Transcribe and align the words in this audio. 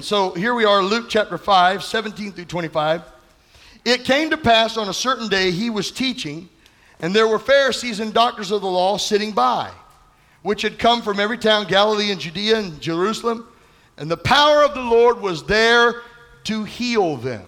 And 0.00 0.04
so 0.06 0.32
here 0.32 0.54
we 0.54 0.64
are, 0.64 0.82
Luke 0.82 1.10
chapter 1.10 1.36
5, 1.36 1.84
17 1.84 2.32
through 2.32 2.46
25. 2.46 3.02
It 3.84 4.04
came 4.04 4.30
to 4.30 4.38
pass 4.38 4.78
on 4.78 4.88
a 4.88 4.94
certain 4.94 5.28
day 5.28 5.50
he 5.50 5.68
was 5.68 5.90
teaching, 5.90 6.48
and 7.00 7.14
there 7.14 7.28
were 7.28 7.38
Pharisees 7.38 8.00
and 8.00 8.14
doctors 8.14 8.50
of 8.50 8.62
the 8.62 8.66
law 8.66 8.96
sitting 8.96 9.32
by, 9.32 9.70
which 10.40 10.62
had 10.62 10.78
come 10.78 11.02
from 11.02 11.20
every 11.20 11.36
town, 11.36 11.66
Galilee 11.66 12.12
and 12.12 12.18
Judea 12.18 12.60
and 12.60 12.80
Jerusalem. 12.80 13.46
And 13.98 14.10
the 14.10 14.16
power 14.16 14.64
of 14.64 14.72
the 14.72 14.80
Lord 14.80 15.20
was 15.20 15.44
there 15.44 16.00
to 16.44 16.64
heal 16.64 17.18
them. 17.18 17.44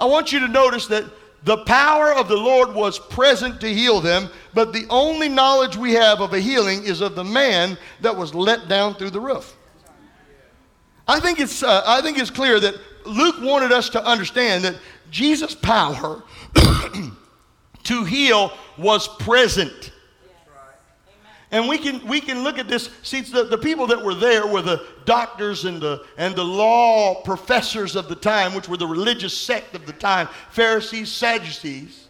I 0.00 0.06
want 0.06 0.32
you 0.32 0.40
to 0.40 0.48
notice 0.48 0.86
that 0.86 1.04
the 1.42 1.64
power 1.64 2.14
of 2.14 2.28
the 2.28 2.36
Lord 2.38 2.72
was 2.74 2.98
present 2.98 3.60
to 3.60 3.68
heal 3.68 4.00
them, 4.00 4.30
but 4.54 4.72
the 4.72 4.86
only 4.88 5.28
knowledge 5.28 5.76
we 5.76 5.92
have 5.92 6.22
of 6.22 6.32
a 6.32 6.40
healing 6.40 6.82
is 6.84 7.02
of 7.02 7.14
the 7.14 7.24
man 7.24 7.76
that 8.00 8.16
was 8.16 8.34
let 8.34 8.68
down 8.68 8.94
through 8.94 9.10
the 9.10 9.20
roof. 9.20 9.54
I 11.06 11.20
think 11.20 11.40
it's, 11.40 11.62
uh, 11.62 11.82
I 11.86 12.00
think 12.00 12.18
it's 12.18 12.30
clear 12.30 12.58
that 12.60 12.74
Luke 13.06 13.36
wanted 13.40 13.72
us 13.72 13.88
to 13.90 14.04
understand 14.04 14.64
that 14.64 14.76
Jesus' 15.10 15.54
power 15.54 16.22
to 17.84 18.04
heal 18.04 18.52
was 18.78 19.08
present. 19.18 19.92
And 21.50 21.68
we 21.68 21.78
can, 21.78 22.04
we 22.08 22.20
can 22.20 22.42
look 22.42 22.58
at 22.58 22.66
this. 22.66 22.90
See, 23.04 23.20
the, 23.20 23.44
the 23.44 23.58
people 23.58 23.86
that 23.86 24.02
were 24.02 24.14
there 24.14 24.44
were 24.44 24.62
the 24.62 24.84
doctors 25.04 25.66
and 25.66 25.80
the, 25.80 26.04
and 26.16 26.34
the 26.34 26.44
law 26.44 27.22
professors 27.22 27.94
of 27.94 28.08
the 28.08 28.16
time, 28.16 28.54
which 28.54 28.68
were 28.68 28.76
the 28.76 28.88
religious 28.88 29.36
sect 29.36 29.76
of 29.76 29.86
the 29.86 29.92
time 29.92 30.28
Pharisees, 30.50 31.12
Sadducees. 31.12 32.08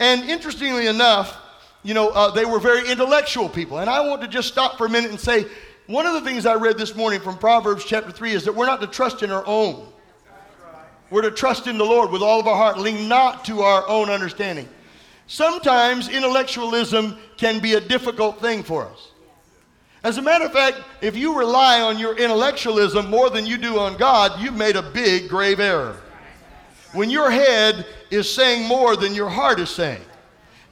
And 0.00 0.28
interestingly 0.28 0.88
enough, 0.88 1.36
you 1.84 1.94
know, 1.94 2.08
uh, 2.08 2.32
they 2.32 2.44
were 2.44 2.58
very 2.58 2.90
intellectual 2.90 3.48
people. 3.48 3.78
And 3.78 3.88
I 3.88 4.00
want 4.00 4.20
to 4.22 4.26
just 4.26 4.48
stop 4.48 4.78
for 4.78 4.86
a 4.86 4.90
minute 4.90 5.10
and 5.10 5.20
say 5.20 5.46
one 5.86 6.06
of 6.06 6.14
the 6.14 6.20
things 6.20 6.46
I 6.46 6.54
read 6.54 6.78
this 6.78 6.94
morning 6.94 7.20
from 7.20 7.36
Proverbs 7.38 7.84
chapter 7.84 8.12
3 8.12 8.32
is 8.32 8.44
that 8.44 8.54
we're 8.54 8.66
not 8.66 8.80
to 8.80 8.86
trust 8.86 9.22
in 9.22 9.30
our 9.30 9.44
own. 9.46 9.88
We're 11.10 11.22
to 11.22 11.30
trust 11.30 11.66
in 11.66 11.76
the 11.76 11.84
Lord 11.84 12.10
with 12.10 12.22
all 12.22 12.40
of 12.40 12.46
our 12.46 12.56
heart, 12.56 12.78
lean 12.78 13.08
not 13.08 13.44
to 13.46 13.60
our 13.60 13.86
own 13.88 14.08
understanding. 14.08 14.68
Sometimes 15.26 16.08
intellectualism 16.08 17.18
can 17.36 17.60
be 17.60 17.74
a 17.74 17.80
difficult 17.80 18.40
thing 18.40 18.62
for 18.62 18.86
us. 18.86 19.10
As 20.04 20.18
a 20.18 20.22
matter 20.22 20.44
of 20.44 20.52
fact, 20.52 20.80
if 21.00 21.16
you 21.16 21.38
rely 21.38 21.80
on 21.80 21.98
your 21.98 22.16
intellectualism 22.16 23.08
more 23.10 23.30
than 23.30 23.46
you 23.46 23.56
do 23.56 23.78
on 23.78 23.96
God, 23.96 24.40
you've 24.40 24.56
made 24.56 24.76
a 24.76 24.82
big, 24.82 25.28
grave 25.28 25.60
error. 25.60 25.96
When 26.92 27.08
your 27.10 27.30
head 27.30 27.86
is 28.10 28.32
saying 28.32 28.66
more 28.66 28.96
than 28.96 29.14
your 29.14 29.28
heart 29.28 29.60
is 29.60 29.70
saying. 29.70 30.02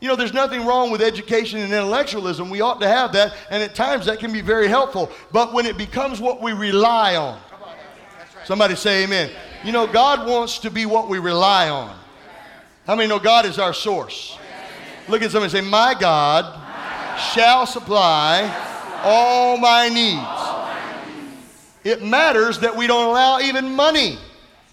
You 0.01 0.09
know, 0.09 0.17
there's 0.17 0.33
nothing 0.33 0.65
wrong 0.65 0.91
with 0.91 1.03
education 1.03 1.61
and 1.61 1.73
intellectualism. 1.73 2.49
We 2.49 2.63
ought 2.63 2.81
to 2.81 2.89
have 2.89 3.13
that, 3.13 3.35
and 3.51 3.63
at 3.63 3.75
times 3.75 4.07
that 4.07 4.19
can 4.19 4.33
be 4.33 4.41
very 4.41 4.67
helpful. 4.67 5.11
But 5.31 5.53
when 5.53 5.67
it 5.67 5.77
becomes 5.77 6.21
what 6.21 6.41
we 6.41 6.53
rely 6.53 7.17
on, 7.17 7.39
somebody 8.45 8.77
say 8.77 9.05
amen. 9.05 9.31
You 9.63 9.73
know, 9.73 9.87
God 9.87 10.27
wants 10.27 10.59
to 10.61 10.71
be 10.71 10.87
what 10.87 11.09
we 11.09 11.19
rely 11.19 11.69
on. 11.69 11.95
How 12.87 12.97
many 12.97 13.09
know 13.09 13.19
God 13.19 13.45
is 13.45 13.59
our 13.59 13.75
source? 13.75 14.39
Look 15.07 15.23
at 15.23 15.31
somebody 15.31 15.51
say, 15.51 15.61
My 15.61 15.95
God 15.99 16.59
shall 17.35 17.67
supply 17.67 18.49
all 19.05 19.59
my 19.59 19.89
needs. 19.89 20.51
It 21.85 22.03
matters 22.03 22.59
that 22.61 22.75
we 22.75 22.87
don't 22.87 23.09
allow 23.09 23.41
even 23.41 23.75
money. 23.75 24.19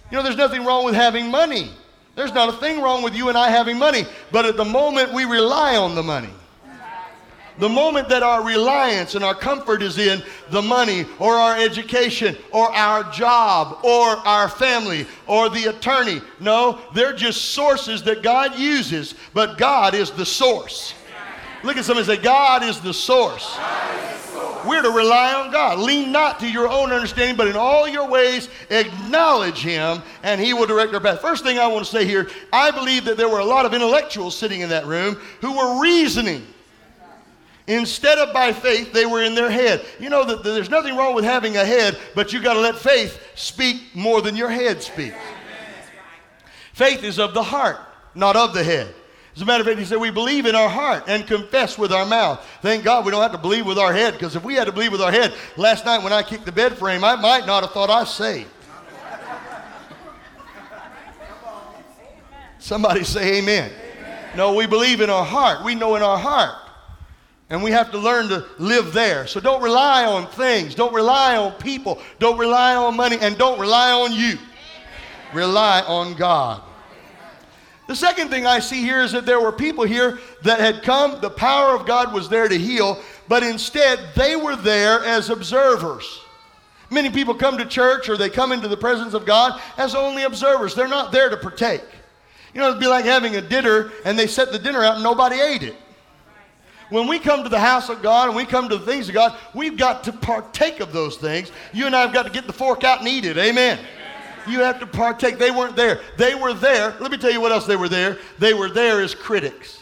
You 0.09 0.17
know, 0.17 0.23
there's 0.23 0.38
nothing 0.38 0.64
wrong 0.64 0.86
with 0.86 0.95
having 0.95 1.30
money. 1.30 1.72
There's 2.17 2.33
not 2.33 2.49
a 2.49 2.53
thing 2.53 2.81
wrong 2.81 3.03
with 3.03 3.15
you 3.15 3.29
and 3.29 3.37
I 3.37 3.51
having 3.51 3.77
money. 3.77 4.07
But 4.31 4.45
at 4.45 4.57
the 4.57 4.65
moment 4.65 5.13
we 5.13 5.25
rely 5.25 5.77
on 5.77 5.93
the 5.93 6.01
money, 6.01 6.31
the 7.59 7.69
moment 7.69 8.09
that 8.09 8.23
our 8.23 8.43
reliance 8.43 9.13
and 9.13 9.23
our 9.23 9.35
comfort 9.35 9.83
is 9.83 9.99
in 9.99 10.23
the 10.49 10.61
money 10.61 11.05
or 11.19 11.35
our 11.35 11.55
education 11.57 12.35
or 12.52 12.73
our 12.73 13.03
job 13.11 13.86
or 13.86 14.17
our 14.27 14.49
family 14.49 15.05
or 15.27 15.49
the 15.49 15.65
attorney, 15.65 16.19
no, 16.39 16.80
they're 16.95 17.14
just 17.14 17.52
sources 17.52 18.02
that 18.03 18.23
God 18.23 18.58
uses, 18.58 19.13
but 19.36 19.59
God 19.59 19.93
is 19.93 20.09
the 20.09 20.25
source. 20.25 20.95
Look 21.63 21.77
at 21.77 21.85
somebody 21.85 22.09
and 22.11 22.19
say, 22.19 22.23
God 22.23 22.63
is 22.63 22.79
the 22.79 22.93
source. 22.93 23.57
We're 24.65 24.81
to 24.81 24.89
rely 24.89 25.33
on 25.33 25.51
God. 25.51 25.79
Lean 25.79 26.11
not 26.11 26.39
to 26.41 26.49
your 26.49 26.67
own 26.67 26.91
understanding, 26.91 27.37
but 27.37 27.47
in 27.47 27.55
all 27.55 27.87
your 27.87 28.07
ways 28.07 28.49
acknowledge 28.69 29.61
Him, 29.61 30.01
and 30.23 30.41
He 30.41 30.53
will 30.53 30.65
direct 30.65 30.93
our 30.93 30.99
path. 30.99 31.21
First 31.21 31.43
thing 31.43 31.57
I 31.57 31.67
want 31.67 31.85
to 31.85 31.91
say 31.91 32.05
here 32.05 32.29
I 32.51 32.71
believe 32.71 33.05
that 33.05 33.17
there 33.17 33.29
were 33.29 33.39
a 33.39 33.45
lot 33.45 33.65
of 33.65 33.73
intellectuals 33.73 34.37
sitting 34.37 34.61
in 34.61 34.69
that 34.69 34.85
room 34.85 35.15
who 35.41 35.55
were 35.55 35.81
reasoning 35.81 36.45
Instead 37.67 38.17
of 38.17 38.33
by 38.33 38.53
faith, 38.53 38.93
they 38.93 39.05
were 39.05 39.23
in 39.23 39.35
their 39.35 39.51
head. 39.51 39.85
You 39.99 40.09
know 40.09 40.23
that 40.23 40.41
there's 40.41 40.69
nothing 40.69 40.95
wrong 40.95 41.13
with 41.13 41.25
having 41.25 41.57
a 41.57 41.65
head, 41.65 41.97
but 42.15 42.31
you 42.31 42.41
got 42.41 42.53
to 42.53 42.61
let 42.61 42.77
faith 42.77 43.21
speak 43.35 43.93
more 43.93 44.21
than 44.21 44.37
your 44.37 44.49
head 44.49 44.81
speaks. 44.81 45.17
Faith 46.71 47.03
is 47.03 47.19
of 47.19 47.33
the 47.33 47.43
heart, 47.43 47.77
not 48.15 48.37
of 48.37 48.53
the 48.53 48.63
head. 48.63 48.93
As 49.37 49.43
a 49.43 49.45
matter 49.45 49.61
of 49.61 49.67
fact, 49.67 49.77
he 49.77 49.86
said, 49.86 49.99
We 49.99 50.09
believe 50.09 50.48
in 50.48 50.55
our 50.55 50.67
heart 50.67 51.03
and 51.05 51.27
confess 51.27 51.77
with 51.77 51.92
our 51.92 52.08
mouth. 52.08 52.43
Thank 52.64 52.83
God 52.83 53.05
we 53.05 53.11
don't 53.11 53.21
have 53.21 53.33
to 53.33 53.37
believe 53.37 53.67
with 53.67 53.77
our 53.77 53.93
head, 53.93 54.14
because 54.14 54.36
if 54.36 54.43
we 54.43 54.55
had 54.55 54.65
to 54.65 54.71
believe 54.71 54.92
with 54.92 54.99
our 54.99 55.11
head, 55.11 55.31
last 55.58 55.86
night 55.86 56.03
when 56.03 56.11
I 56.11 56.23
kicked 56.23 56.45
the 56.45 56.52
bed 56.52 56.75
frame, 56.75 57.03
I 57.03 57.15
might 57.15 57.45
not 57.45 57.61
have 57.61 57.71
thought 57.71 57.92
I 57.92 58.03
saved. 58.05 58.49
Somebody 62.58 63.03
say 63.03 63.37
amen. 63.37 63.70
amen. 63.70 64.17
No, 64.36 64.55
we 64.55 64.65
believe 64.65 65.02
in 65.02 65.11
our 65.11 65.23
heart. 65.23 65.64
We 65.64 65.75
know 65.75 65.95
in 65.98 66.02
our 66.02 66.17
heart 66.17 66.55
and 67.52 67.61
we 67.61 67.69
have 67.69 67.92
to 67.92 67.99
learn 67.99 68.30
to 68.30 68.43
live 68.58 68.92
there. 68.92 69.27
So 69.27 69.39
don't 69.39 69.61
rely 69.61 70.05
on 70.05 70.25
things. 70.31 70.73
Don't 70.73 70.95
rely 70.95 71.37
on 71.37 71.52
people. 71.54 72.02
Don't 72.17 72.39
rely 72.39 72.75
on 72.75 72.98
money. 72.98 73.19
And 73.21 73.37
don't 73.37 73.59
rely 73.59 73.92
on 73.92 74.14
you. 74.14 74.33
Amen. 74.33 74.39
Rely 75.31 75.81
on 75.81 76.15
God. 76.15 76.64
The 77.87 77.95
second 77.95 78.30
thing 78.30 78.45
I 78.45 78.59
see 78.59 78.81
here 78.81 79.02
is 79.02 79.14
that 79.14 79.25
there 79.25 79.39
were 79.39 79.52
people 79.52 79.86
here 79.86 80.20
that 80.43 80.59
had 80.59 80.83
come, 80.83 81.21
the 81.21 81.30
power 81.30 81.73
of 81.73 81.86
God 81.86 82.14
was 82.14 82.27
there 82.27 82.48
to 82.48 82.58
heal, 82.58 83.02
but 83.27 83.43
instead 83.43 83.99
they 84.15 84.36
were 84.36 84.55
there 84.55 85.03
as 85.05 85.30
observers. 85.30 86.21
Many 86.89 87.09
people 87.09 87.33
come 87.33 87.58
to 87.58 87.65
church 87.65 88.09
or 88.09 88.17
they 88.17 88.30
come 88.30 88.52
into 88.52 88.67
the 88.67 88.77
presence 88.77 89.14
of 89.14 89.25
God 89.25 89.59
as 89.77 89.95
only 89.95 90.23
observers. 90.23 90.75
They're 90.75 90.87
not 90.87 91.11
there 91.11 91.30
to 91.30 91.37
partake. 91.37 91.83
You 92.53 92.61
know, 92.61 92.70
it'd 92.70 92.80
be 92.80 92.87
like 92.87 93.05
having 93.05 93.36
a 93.36 93.42
dinner 93.42 93.92
and 94.05 94.17
they 94.19 94.27
set 94.27 94.52
the 94.52 94.59
dinner 94.59 94.83
out 94.83 94.95
and 94.95 95.04
nobody 95.04 95.39
ate 95.39 95.64
it 95.64 95.75
when 96.89 97.08
we 97.08 97.19
come 97.19 97.43
to 97.43 97.49
the 97.49 97.59
house 97.59 97.89
of 97.89 98.02
God 98.02 98.30
and 98.30 98.36
we 98.36 98.45
come 98.45 98.69
to 98.69 98.77
the 98.77 98.86
things 98.86 99.09
of 99.09 99.15
God, 99.15 99.37
we've 99.54 99.77
got 99.77 100.04
to 100.05 100.14
partake 100.14 100.80
of 100.80 100.93
those 100.93 101.17
things. 101.17 101.52
You 101.73 101.86
and 101.86 101.95
I 101.95 102.02
have 102.02 102.14
got 102.14 102.23
to 102.23 102.31
get 102.31 102.48
the 102.48 102.54
fork 102.54 102.83
out 102.83 102.99
and 102.99 103.08
eat 103.08 103.25
it. 103.25 103.37
Amen. 103.37 103.80
You 104.49 104.59
have 104.61 104.80
to 104.80 104.87
partake. 104.87 105.37
They 105.37 105.52
weren't 105.52 105.75
there. 105.75 105.99
They 106.17 106.35
were 106.35 106.53
there. 106.53 106.95
Let 106.99 107.11
me 107.11 107.17
tell 107.17 107.31
you 107.31 107.41
what 107.41 107.52
else 107.52 107.65
they 107.65 107.75
were 107.75 107.89
there. 107.89 108.17
They 108.39 108.53
were 108.53 108.69
there 108.69 109.02
as 109.02 109.13
critics. 109.13 109.80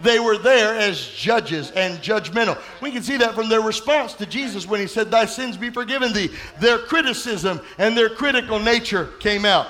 They 0.00 0.18
were 0.18 0.36
there 0.36 0.78
as 0.78 1.00
judges 1.08 1.70
and 1.70 1.98
judgmental. 2.00 2.60
We 2.82 2.90
can 2.90 3.02
see 3.02 3.16
that 3.18 3.34
from 3.34 3.48
their 3.48 3.62
response 3.62 4.12
to 4.14 4.26
Jesus 4.26 4.66
when 4.66 4.80
he 4.80 4.86
said, 4.86 5.10
Thy 5.10 5.24
sins 5.24 5.56
be 5.56 5.70
forgiven 5.70 6.12
thee. 6.12 6.30
Their 6.60 6.78
criticism 6.78 7.60
and 7.78 7.96
their 7.96 8.10
critical 8.10 8.58
nature 8.58 9.10
came 9.20 9.44
out. 9.44 9.68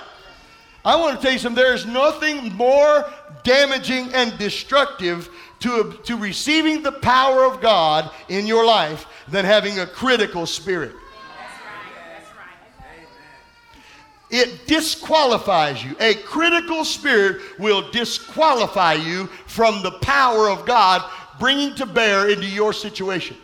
I 0.84 0.96
want 0.96 1.16
to 1.16 1.22
tell 1.22 1.32
you 1.32 1.38
something. 1.38 1.62
There 1.62 1.74
is 1.74 1.86
nothing 1.86 2.52
more 2.54 3.10
damaging 3.42 4.12
and 4.12 4.36
destructive 4.38 5.30
to, 5.60 5.98
to 6.04 6.16
receiving 6.16 6.82
the 6.82 6.92
power 6.92 7.44
of 7.44 7.60
God 7.60 8.10
in 8.28 8.46
your 8.46 8.66
life 8.66 9.06
than 9.28 9.44
having 9.44 9.78
a 9.78 9.86
critical 9.86 10.46
spirit. 10.46 10.94
It 14.34 14.66
disqualifies 14.66 15.84
you. 15.84 15.94
A 16.00 16.14
critical 16.14 16.84
spirit 16.84 17.40
will 17.56 17.88
disqualify 17.92 18.94
you 18.94 19.26
from 19.46 19.80
the 19.84 19.92
power 19.92 20.50
of 20.50 20.66
God 20.66 21.08
bringing 21.38 21.72
to 21.76 21.86
bear 21.86 22.28
into 22.28 22.44
your 22.44 22.72
situation. 22.72 23.36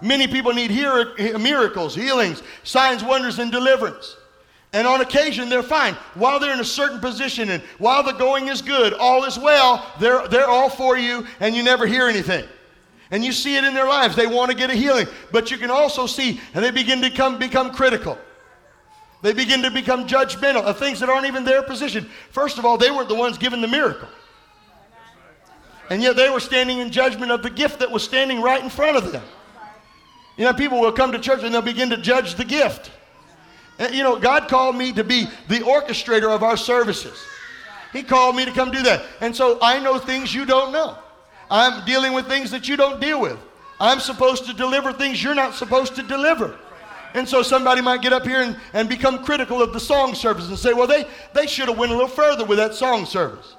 Many 0.00 0.26
people 0.26 0.54
need 0.54 0.70
miracles, 0.70 1.94
healings, 1.94 2.42
signs, 2.62 3.04
wonders, 3.04 3.38
and 3.38 3.52
deliverance. 3.52 4.16
And 4.72 4.86
on 4.86 5.02
occasion, 5.02 5.50
they're 5.50 5.62
fine. 5.62 5.92
While 6.14 6.40
they're 6.40 6.54
in 6.54 6.60
a 6.60 6.64
certain 6.64 6.98
position 6.98 7.50
and 7.50 7.62
while 7.76 8.02
the 8.02 8.12
going 8.12 8.48
is 8.48 8.62
good, 8.62 8.94
all 8.94 9.24
is 9.24 9.38
well, 9.38 9.86
they're, 10.00 10.26
they're 10.28 10.48
all 10.48 10.70
for 10.70 10.96
you 10.96 11.26
and 11.40 11.54
you 11.54 11.62
never 11.62 11.86
hear 11.86 12.08
anything. 12.08 12.46
And 13.10 13.22
you 13.22 13.32
see 13.32 13.58
it 13.58 13.64
in 13.64 13.74
their 13.74 13.86
lives. 13.86 14.16
They 14.16 14.26
want 14.26 14.50
to 14.50 14.56
get 14.56 14.70
a 14.70 14.74
healing. 14.74 15.08
But 15.30 15.50
you 15.50 15.58
can 15.58 15.70
also 15.70 16.06
see, 16.06 16.40
and 16.54 16.64
they 16.64 16.70
begin 16.70 17.02
to 17.02 17.10
come, 17.10 17.38
become 17.38 17.70
critical. 17.70 18.16
They 19.26 19.32
begin 19.32 19.60
to 19.62 19.72
become 19.72 20.06
judgmental 20.06 20.62
of 20.62 20.78
things 20.78 21.00
that 21.00 21.08
aren't 21.08 21.26
even 21.26 21.42
their 21.42 21.60
position. 21.60 22.08
First 22.30 22.58
of 22.58 22.64
all, 22.64 22.78
they 22.78 22.92
weren't 22.92 23.08
the 23.08 23.16
ones 23.16 23.36
given 23.38 23.60
the 23.60 23.66
miracle. 23.66 24.06
And 25.90 26.00
yet 26.00 26.14
they 26.14 26.30
were 26.30 26.38
standing 26.38 26.78
in 26.78 26.92
judgment 26.92 27.32
of 27.32 27.42
the 27.42 27.50
gift 27.50 27.80
that 27.80 27.90
was 27.90 28.04
standing 28.04 28.40
right 28.40 28.62
in 28.62 28.70
front 28.70 28.96
of 28.96 29.10
them. 29.10 29.24
You 30.36 30.44
know, 30.44 30.52
people 30.52 30.80
will 30.80 30.92
come 30.92 31.10
to 31.10 31.18
church 31.18 31.42
and 31.42 31.52
they'll 31.52 31.60
begin 31.60 31.90
to 31.90 31.96
judge 31.96 32.36
the 32.36 32.44
gift. 32.44 32.92
And, 33.80 33.92
You 33.92 34.04
know, 34.04 34.16
God 34.16 34.46
called 34.46 34.76
me 34.76 34.92
to 34.92 35.02
be 35.02 35.26
the 35.48 35.58
orchestrator 35.58 36.32
of 36.32 36.44
our 36.44 36.56
services. 36.56 37.20
He 37.92 38.04
called 38.04 38.36
me 38.36 38.44
to 38.44 38.52
come 38.52 38.70
do 38.70 38.84
that. 38.84 39.06
And 39.20 39.34
so 39.34 39.58
I 39.60 39.80
know 39.80 39.98
things 39.98 40.32
you 40.32 40.46
don't 40.46 40.70
know. 40.70 40.96
I'm 41.50 41.84
dealing 41.84 42.12
with 42.12 42.28
things 42.28 42.52
that 42.52 42.68
you 42.68 42.76
don't 42.76 43.00
deal 43.00 43.20
with. 43.20 43.40
I'm 43.80 43.98
supposed 43.98 44.46
to 44.46 44.52
deliver 44.52 44.92
things 44.92 45.20
you're 45.20 45.34
not 45.34 45.54
supposed 45.54 45.96
to 45.96 46.04
deliver. 46.04 46.56
And 47.16 47.26
so 47.26 47.42
somebody 47.42 47.80
might 47.80 48.02
get 48.02 48.12
up 48.12 48.26
here 48.26 48.42
and, 48.42 48.58
and 48.74 48.90
become 48.90 49.24
critical 49.24 49.62
of 49.62 49.72
the 49.72 49.80
song 49.80 50.14
service 50.14 50.48
and 50.48 50.58
say, 50.58 50.74
well, 50.74 50.86
they, 50.86 51.06
they 51.32 51.46
should 51.46 51.66
have 51.68 51.78
went 51.78 51.90
a 51.90 51.94
little 51.94 52.10
further 52.10 52.44
with 52.44 52.58
that 52.58 52.74
song 52.74 53.06
service. 53.06 53.56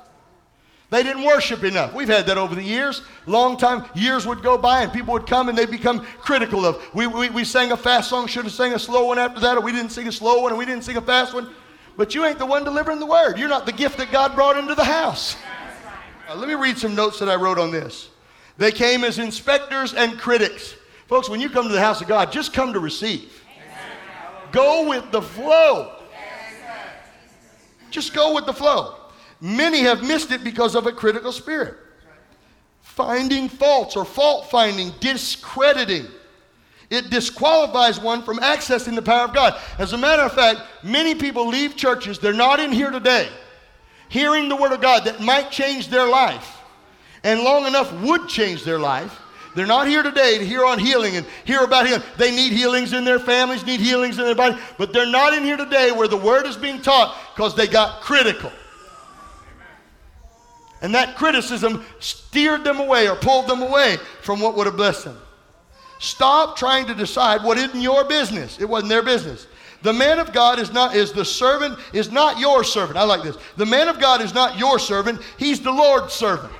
They 0.92 1.01
didn't 1.01 1.24
worship 1.24 1.63
enough. 1.63 1.92
We've 1.92 2.07
had 2.07 2.27
that 2.27 2.38
over 2.38 2.54
the 2.54 2.62
years. 2.62 3.01
Long 3.25 3.57
time, 3.57 3.86
years 3.95 4.27
would 4.27 4.44
go 4.44 4.59
by 4.59 4.83
and 4.83 4.94
people 4.94 5.12
would 5.13 5.25
come 5.25 5.50
and 5.50 5.57
they'd 5.57 5.71
become 5.71 6.06
critical 6.19 6.68
of, 6.68 6.81
we, 6.94 7.07
we, 7.07 7.31
we 7.31 7.44
sang 7.44 7.71
a 7.71 7.77
fast 7.77 8.12
song, 8.12 8.27
should 8.27 8.44
have 8.44 8.54
sang 8.54 8.74
a 8.74 8.80
slow 8.80 9.07
one 9.07 9.18
after 9.18 9.39
that, 9.39 9.57
or 9.57 9.62
we 9.62 9.71
didn't 9.71 9.92
sing 9.92 10.07
a 10.07 10.12
slow 10.12 10.44
one, 10.44 10.51
and 10.51 10.59
we 10.59 10.65
didn't 10.65 10.83
sing 10.83 10.98
a 10.98 11.01
fast 11.01 11.33
one. 11.33 11.50
But 11.98 12.13
you 12.13 12.25
ain't 12.25 12.38
the 12.38 12.45
one 12.45 12.63
delivering 12.63 13.00
the 13.00 13.07
word. 13.07 13.39
You're 13.39 13.50
not 13.50 13.65
the 13.65 13.74
gift 13.74 13.98
that 13.98 14.12
God 14.12 14.36
brought 14.36 14.56
into 14.56 14.75
the 14.75 14.83
house. 14.83 15.36
Uh, 16.30 16.36
let 16.36 16.48
me 16.48 16.54
read 16.54 16.77
some 16.77 16.94
notes 16.94 17.18
that 17.18 17.27
I 17.27 17.36
wrote 17.36 17.57
on 17.57 17.71
this. 17.71 18.09
They 18.59 18.71
came 18.71 19.04
as 19.04 19.18
inspectors 19.18 19.95
and 19.95 20.19
critics. 20.19 20.75
Folks, 21.07 21.27
when 21.27 21.42
you 21.42 21.50
come 21.50 21.68
to 21.68 21.74
the 21.74 21.81
house 21.81 22.01
of 22.01 22.07
God, 22.07 22.31
just 22.31 22.54
come 22.54 22.71
to 22.74 22.80
receive. 22.80 23.37
Go 24.52 24.88
with 24.90 25.12
the 25.12 25.22
flow. 25.22 25.94
Just 27.90 28.14
go 28.14 28.34
with 28.34 28.46
the 28.46 28.54
flow. 28.54 28.96
Many 29.40 29.82
have 29.82 30.04
missed 30.04 30.32
it 30.32 30.44
because 30.44 30.76
of 30.76 30.88
a 30.88 30.92
critical 30.92 31.32
spirit. 31.32 31.76
Finding 32.82 33.48
faults 33.48 33.96
or 33.96 34.06
fault 34.06 34.50
finding, 34.50 34.92
discrediting. 35.00 36.08
It 36.90 37.10
disqualifies 37.10 38.00
one 38.00 38.24
from 38.24 38.38
accessing 38.38 38.96
the 38.96 39.02
power 39.02 39.26
of 39.26 39.34
God. 39.34 39.60
As 39.78 39.94
a 39.94 39.98
matter 39.98 40.24
of 40.24 40.34
fact, 40.34 40.62
many 40.84 41.16
people 41.16 41.48
leave 41.48 41.76
churches, 41.76 42.18
they're 42.18 42.34
not 42.34 42.60
in 42.60 42.72
here 42.72 42.92
today, 42.92 43.30
hearing 44.10 44.48
the 44.48 44.56
Word 44.56 44.72
of 44.72 44.82
God 44.82 45.04
that 45.04 45.20
might 45.20 45.52
change 45.52 45.90
their 45.90 46.08
life, 46.08 46.62
and 47.24 47.42
long 47.42 47.66
enough 47.68 47.92
would 48.02 48.28
change 48.30 48.64
their 48.64 48.80
life. 48.80 49.20
They're 49.57 49.65
not 49.65 49.88
here 49.88 50.04
today 50.04 50.38
to 50.38 50.45
hear 50.45 50.63
on 50.63 50.77
healing 50.77 51.15
and 51.15 51.25
hear 51.44 51.63
about 51.63 51.88
healing. 51.88 52.04
They 52.15 52.30
need 52.30 52.54
healings 52.54 52.94
in 52.94 53.04
their 53.04 53.18
families, 53.18 53.65
need 53.65 53.80
healings 53.80 54.19
in 54.19 54.25
their 54.25 54.36
body, 54.36 54.56
but 54.77 54.94
they're 54.94 55.07
not 55.07 55.33
in 55.33 55.44
here 55.44 55.57
today 55.57 55.92
where 55.92 56.07
the 56.07 56.15
Word 56.15 56.45
is 56.45 56.56
being 56.56 56.80
taught 56.80 57.18
because 57.36 57.56
they 57.56 57.65
got 57.65 58.01
critical. 58.01 58.51
And 60.83 60.94
that 60.94 61.15
criticism 61.15 61.83
steered 62.00 62.63
them 62.63 62.80
away 62.80 63.09
or 63.09 63.15
pulled 63.15 63.48
them 63.48 63.63
away 63.63 63.98
from 64.21 64.39
what 64.42 64.56
would 64.56 64.68
have 64.68 64.77
blessed 64.77 65.06
them. 65.06 65.18
Stop 65.98 66.56
trying 66.56 66.86
to 66.86 66.94
decide 66.94 67.44
what 67.44 67.57
isn't 67.57 67.81
your 67.81 68.06
business. 68.06 68.59
It 68.59 68.69
wasn't 68.69 68.89
their 68.89 69.01
business. 69.01 69.48
The 69.81 69.92
man 69.92 70.19
of 70.19 70.33
God 70.33 70.59
is 70.59 70.71
not 70.71 70.95
is 70.95 71.12
the 71.12 71.25
servant 71.25 71.80
is 71.94 72.12
not 72.12 72.38
your 72.38 72.63
servant. 72.63 72.95
I 72.95 73.06
like 73.06 73.24
this. 73.24 73.38
The 73.56 73.65
man 73.65 73.88
of 73.88 74.00
God 74.00 74.21
is 74.21 74.36
not 74.36 74.59
your 74.59 74.77
servant, 74.77 75.19
he's 75.38 75.62
the 75.62 75.71
Lord's 75.71 76.13
servant. 76.13 76.54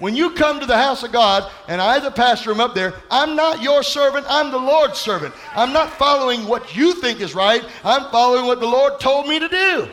When 0.00 0.16
you 0.16 0.30
come 0.30 0.60
to 0.60 0.66
the 0.66 0.78
house 0.78 1.02
of 1.02 1.12
God 1.12 1.52
and 1.68 1.80
I 1.80 2.00
the 2.00 2.10
pastor 2.10 2.50
am 2.50 2.58
up 2.58 2.74
there, 2.74 2.94
I'm 3.10 3.36
not 3.36 3.62
your 3.62 3.82
servant, 3.82 4.24
I'm 4.28 4.50
the 4.50 4.58
Lord's 4.58 4.98
servant. 4.98 5.34
I'm 5.54 5.74
not 5.74 5.92
following 5.92 6.46
what 6.46 6.74
you 6.74 6.94
think 6.94 7.20
is 7.20 7.34
right. 7.34 7.62
I'm 7.84 8.10
following 8.10 8.46
what 8.46 8.60
the 8.60 8.66
Lord 8.66 8.98
told 8.98 9.28
me 9.28 9.38
to 9.38 9.48
do. 9.48 9.88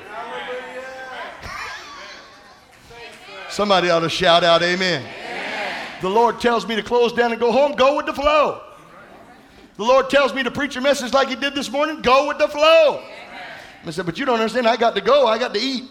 Somebody 3.50 3.90
ought 3.90 4.00
to 4.00 4.10
shout 4.10 4.46
out 4.46 4.64
amen. 4.64 5.02
amen. 5.02 5.88
The 6.02 6.10
Lord 6.10 6.40
tells 6.40 6.66
me 6.66 6.76
to 6.78 6.84
close 6.84 7.12
down 7.12 7.32
and 7.32 7.40
go 7.40 7.52
home, 7.52 7.74
go 7.74 7.98
with 7.98 8.06
the 8.06 8.14
flow. 8.14 8.62
The 9.76 9.84
Lord 9.84 10.10
tells 10.10 10.34
me 10.34 10.42
to 10.44 10.52
preach 10.52 10.76
a 10.78 10.82
message 10.82 11.12
like 11.12 11.28
He 11.28 11.36
did 11.36 11.54
this 11.54 11.70
morning, 11.70 12.02
go 12.02 12.28
with 12.28 12.38
the 12.38 12.48
flow. 12.48 13.00
Amen. 13.00 13.44
I 13.86 13.92
said, 13.92 14.06
but 14.06 14.18
you 14.18 14.26
don't 14.26 14.40
understand, 14.40 14.68
I 14.68 14.78
got 14.78 14.96
to 14.96 15.02
go, 15.02 15.28
I 15.28 15.38
got 15.38 15.54
to 15.54 15.60
eat. 15.60 15.84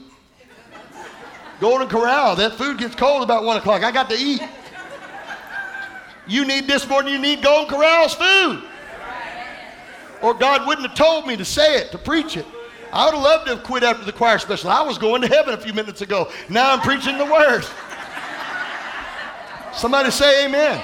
Golden 1.61 1.89
Corral, 1.89 2.37
that 2.37 2.55
food 2.55 2.79
gets 2.79 2.95
cold 2.95 3.23
about 3.23 3.45
one 3.45 3.57
o'clock, 3.57 3.83
I 3.83 3.91
got 3.91 4.11
to 4.11 4.17
eat. 4.17 4.43
You 6.27 6.45
need 6.45 6.67
this 6.67 6.87
more 6.89 7.03
than 7.03 7.13
you 7.13 7.19
need 7.19 7.43
Golden 7.43 7.69
Corral's 7.73 8.15
food. 8.15 8.63
Or 10.23 10.35
God 10.35 10.67
wouldn't 10.67 10.87
have 10.87 10.97
told 10.97 11.27
me 11.27 11.37
to 11.37 11.45
say 11.45 11.77
it, 11.77 11.93
to 11.93 11.99
preach 11.99 12.37
it. 12.37 12.47
I 12.93 13.05
would 13.07 13.15
have 13.15 13.23
loved 13.23 13.47
to 13.47 13.57
have 13.57 13.65
quit 13.65 13.83
after 13.83 14.05
the 14.05 14.13
choir 14.13 14.39
special. 14.39 14.71
I 14.71 14.83
was 14.83 14.99
going 14.99 15.23
to 15.23 15.29
heaven 15.29 15.55
a 15.55 15.59
few 15.59 15.73
minutes 15.73 16.01
ago. 16.01 16.31
Now 16.49 16.73
I'm 16.73 16.81
preaching 16.81 17.19
the 17.19 17.25
word. 17.25 17.65
Somebody 19.73 20.11
say 20.11 20.47
amen. 20.47 20.83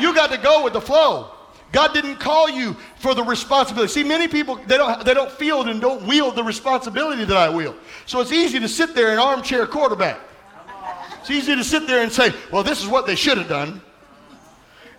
You 0.00 0.14
got 0.14 0.30
to 0.30 0.38
go 0.38 0.64
with 0.64 0.72
the 0.72 0.80
flow. 0.80 1.30
God 1.72 1.92
didn't 1.92 2.16
call 2.16 2.48
you 2.48 2.76
for 3.04 3.14
the 3.14 3.22
responsibility. 3.22 3.92
See, 3.92 4.02
many 4.02 4.28
people 4.28 4.56
they 4.66 4.78
don't 4.78 5.04
they 5.04 5.12
don't 5.12 5.30
feel 5.30 5.60
and 5.68 5.78
don't 5.78 6.06
wield 6.06 6.36
the 6.36 6.42
responsibility 6.42 7.26
that 7.26 7.36
I 7.36 7.50
wield. 7.50 7.76
So 8.06 8.20
it's 8.22 8.32
easy 8.32 8.58
to 8.58 8.68
sit 8.68 8.94
there 8.94 9.10
and 9.10 9.20
armchair 9.20 9.66
quarterback. 9.66 10.18
It's 11.20 11.30
easy 11.30 11.54
to 11.54 11.62
sit 11.62 11.86
there 11.86 12.02
and 12.02 12.10
say, 12.10 12.32
"Well, 12.50 12.62
this 12.62 12.80
is 12.82 12.88
what 12.88 13.06
they 13.06 13.14
should 13.14 13.36
have 13.36 13.48
done." 13.48 13.82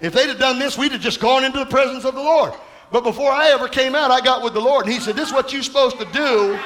If 0.02 0.14
they'd 0.14 0.28
have 0.28 0.38
done 0.38 0.60
this, 0.60 0.78
we'd 0.78 0.92
have 0.92 1.02
just 1.02 1.20
gone 1.20 1.44
into 1.44 1.58
the 1.58 1.66
presence 1.66 2.06
of 2.06 2.14
the 2.14 2.22
Lord. 2.22 2.54
But 2.92 3.04
before 3.04 3.32
I 3.32 3.50
ever 3.50 3.68
came 3.68 3.96
out, 3.96 4.12
I 4.12 4.22
got 4.22 4.44
with 4.44 4.54
the 4.54 4.62
Lord, 4.62 4.86
and 4.86 4.94
He 4.94 5.00
said, 5.00 5.16
This 5.16 5.30
is 5.30 5.34
what 5.34 5.52
you're 5.52 5.64
supposed 5.64 5.98
to 5.98 6.06
do. 6.14 6.60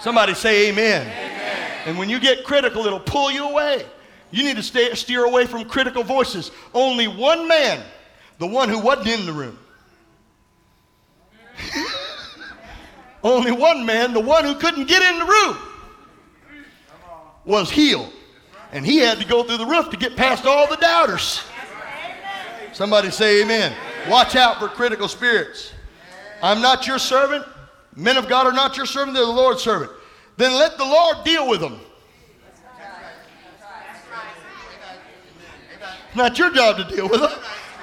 Somebody 0.00 0.32
say 0.34 0.68
amen. 0.70 1.02
amen. 1.02 1.70
And 1.86 1.98
when 1.98 2.08
you 2.08 2.18
get 2.18 2.44
critical, 2.44 2.86
it'll 2.86 3.00
pull 3.00 3.30
you 3.30 3.46
away. 3.48 3.84
You 4.30 4.42
need 4.42 4.56
to 4.56 4.62
stay, 4.62 4.94
steer 4.94 5.24
away 5.24 5.46
from 5.46 5.64
critical 5.66 6.02
voices. 6.02 6.50
Only 6.72 7.08
one 7.08 7.46
man, 7.46 7.84
the 8.38 8.46
one 8.46 8.68
who 8.68 8.78
wasn't 8.78 9.08
in 9.08 9.26
the 9.26 9.32
room. 9.32 9.58
Only 13.22 13.52
one 13.52 13.86
man, 13.86 14.12
the 14.12 14.20
one 14.20 14.44
who 14.44 14.54
couldn't 14.56 14.86
get 14.86 15.02
in 15.02 15.18
the 15.18 15.24
room, 15.24 15.56
was 17.44 17.70
healed. 17.70 18.12
And 18.72 18.84
he 18.84 18.98
had 18.98 19.18
to 19.18 19.26
go 19.26 19.44
through 19.44 19.58
the 19.58 19.66
roof 19.66 19.90
to 19.90 19.96
get 19.96 20.16
past 20.16 20.46
all 20.46 20.68
the 20.68 20.76
doubters. 20.76 21.42
Somebody 22.72 23.10
say 23.10 23.42
amen. 23.42 23.72
Watch 24.08 24.36
out 24.36 24.58
for 24.58 24.68
critical 24.68 25.08
spirits. 25.08 25.72
I'm 26.42 26.60
not 26.60 26.86
your 26.86 26.98
servant. 26.98 27.46
Men 27.96 28.16
of 28.16 28.28
God 28.28 28.46
are 28.46 28.52
not 28.52 28.76
your 28.76 28.86
servant, 28.86 29.16
they're 29.16 29.24
the 29.24 29.32
Lord's 29.32 29.62
servant. 29.62 29.92
Then 30.36 30.52
let 30.52 30.76
the 30.76 30.84
Lord 30.84 31.18
deal 31.24 31.48
with 31.48 31.60
them. 31.60 31.78
Not 36.16 36.38
your 36.38 36.50
job 36.50 36.76
to 36.76 36.84
deal 36.84 37.08
with 37.08 37.20
them. 37.20 37.32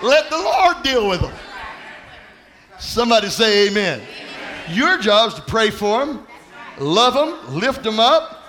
Let 0.01 0.29
the 0.29 0.37
Lord 0.37 0.83
deal 0.83 1.07
with 1.07 1.21
them. 1.21 1.33
Somebody 2.79 3.29
say 3.29 3.67
amen. 3.67 4.01
Your 4.69 4.97
job 4.97 5.29
is 5.29 5.33
to 5.35 5.41
pray 5.41 5.69
for 5.69 6.05
them, 6.05 6.25
love 6.79 7.13
them, 7.13 7.59
lift 7.59 7.83
them 7.83 7.99
up, 7.99 8.43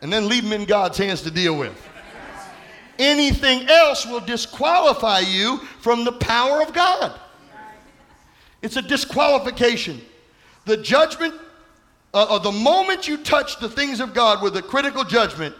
and 0.00 0.12
then 0.12 0.28
leave 0.28 0.44
them 0.44 0.52
in 0.52 0.64
God's 0.64 0.96
hands 0.96 1.22
to 1.22 1.30
deal 1.30 1.58
with. 1.58 1.86
Anything 2.98 3.68
else 3.68 4.06
will 4.06 4.20
disqualify 4.20 5.20
you 5.20 5.58
from 5.80 6.04
the 6.04 6.12
power 6.12 6.62
of 6.62 6.72
God. 6.72 7.18
It's 8.62 8.76
a 8.76 8.82
disqualification. 8.82 10.00
The 10.64 10.78
judgment, 10.78 11.34
uh, 12.12 12.24
uh, 12.24 12.38
the 12.38 12.52
moment 12.52 13.06
you 13.06 13.18
touch 13.18 13.60
the 13.60 13.68
things 13.68 14.00
of 14.00 14.14
God 14.14 14.42
with 14.42 14.56
a 14.56 14.62
critical 14.62 15.04
judgment, 15.04 15.54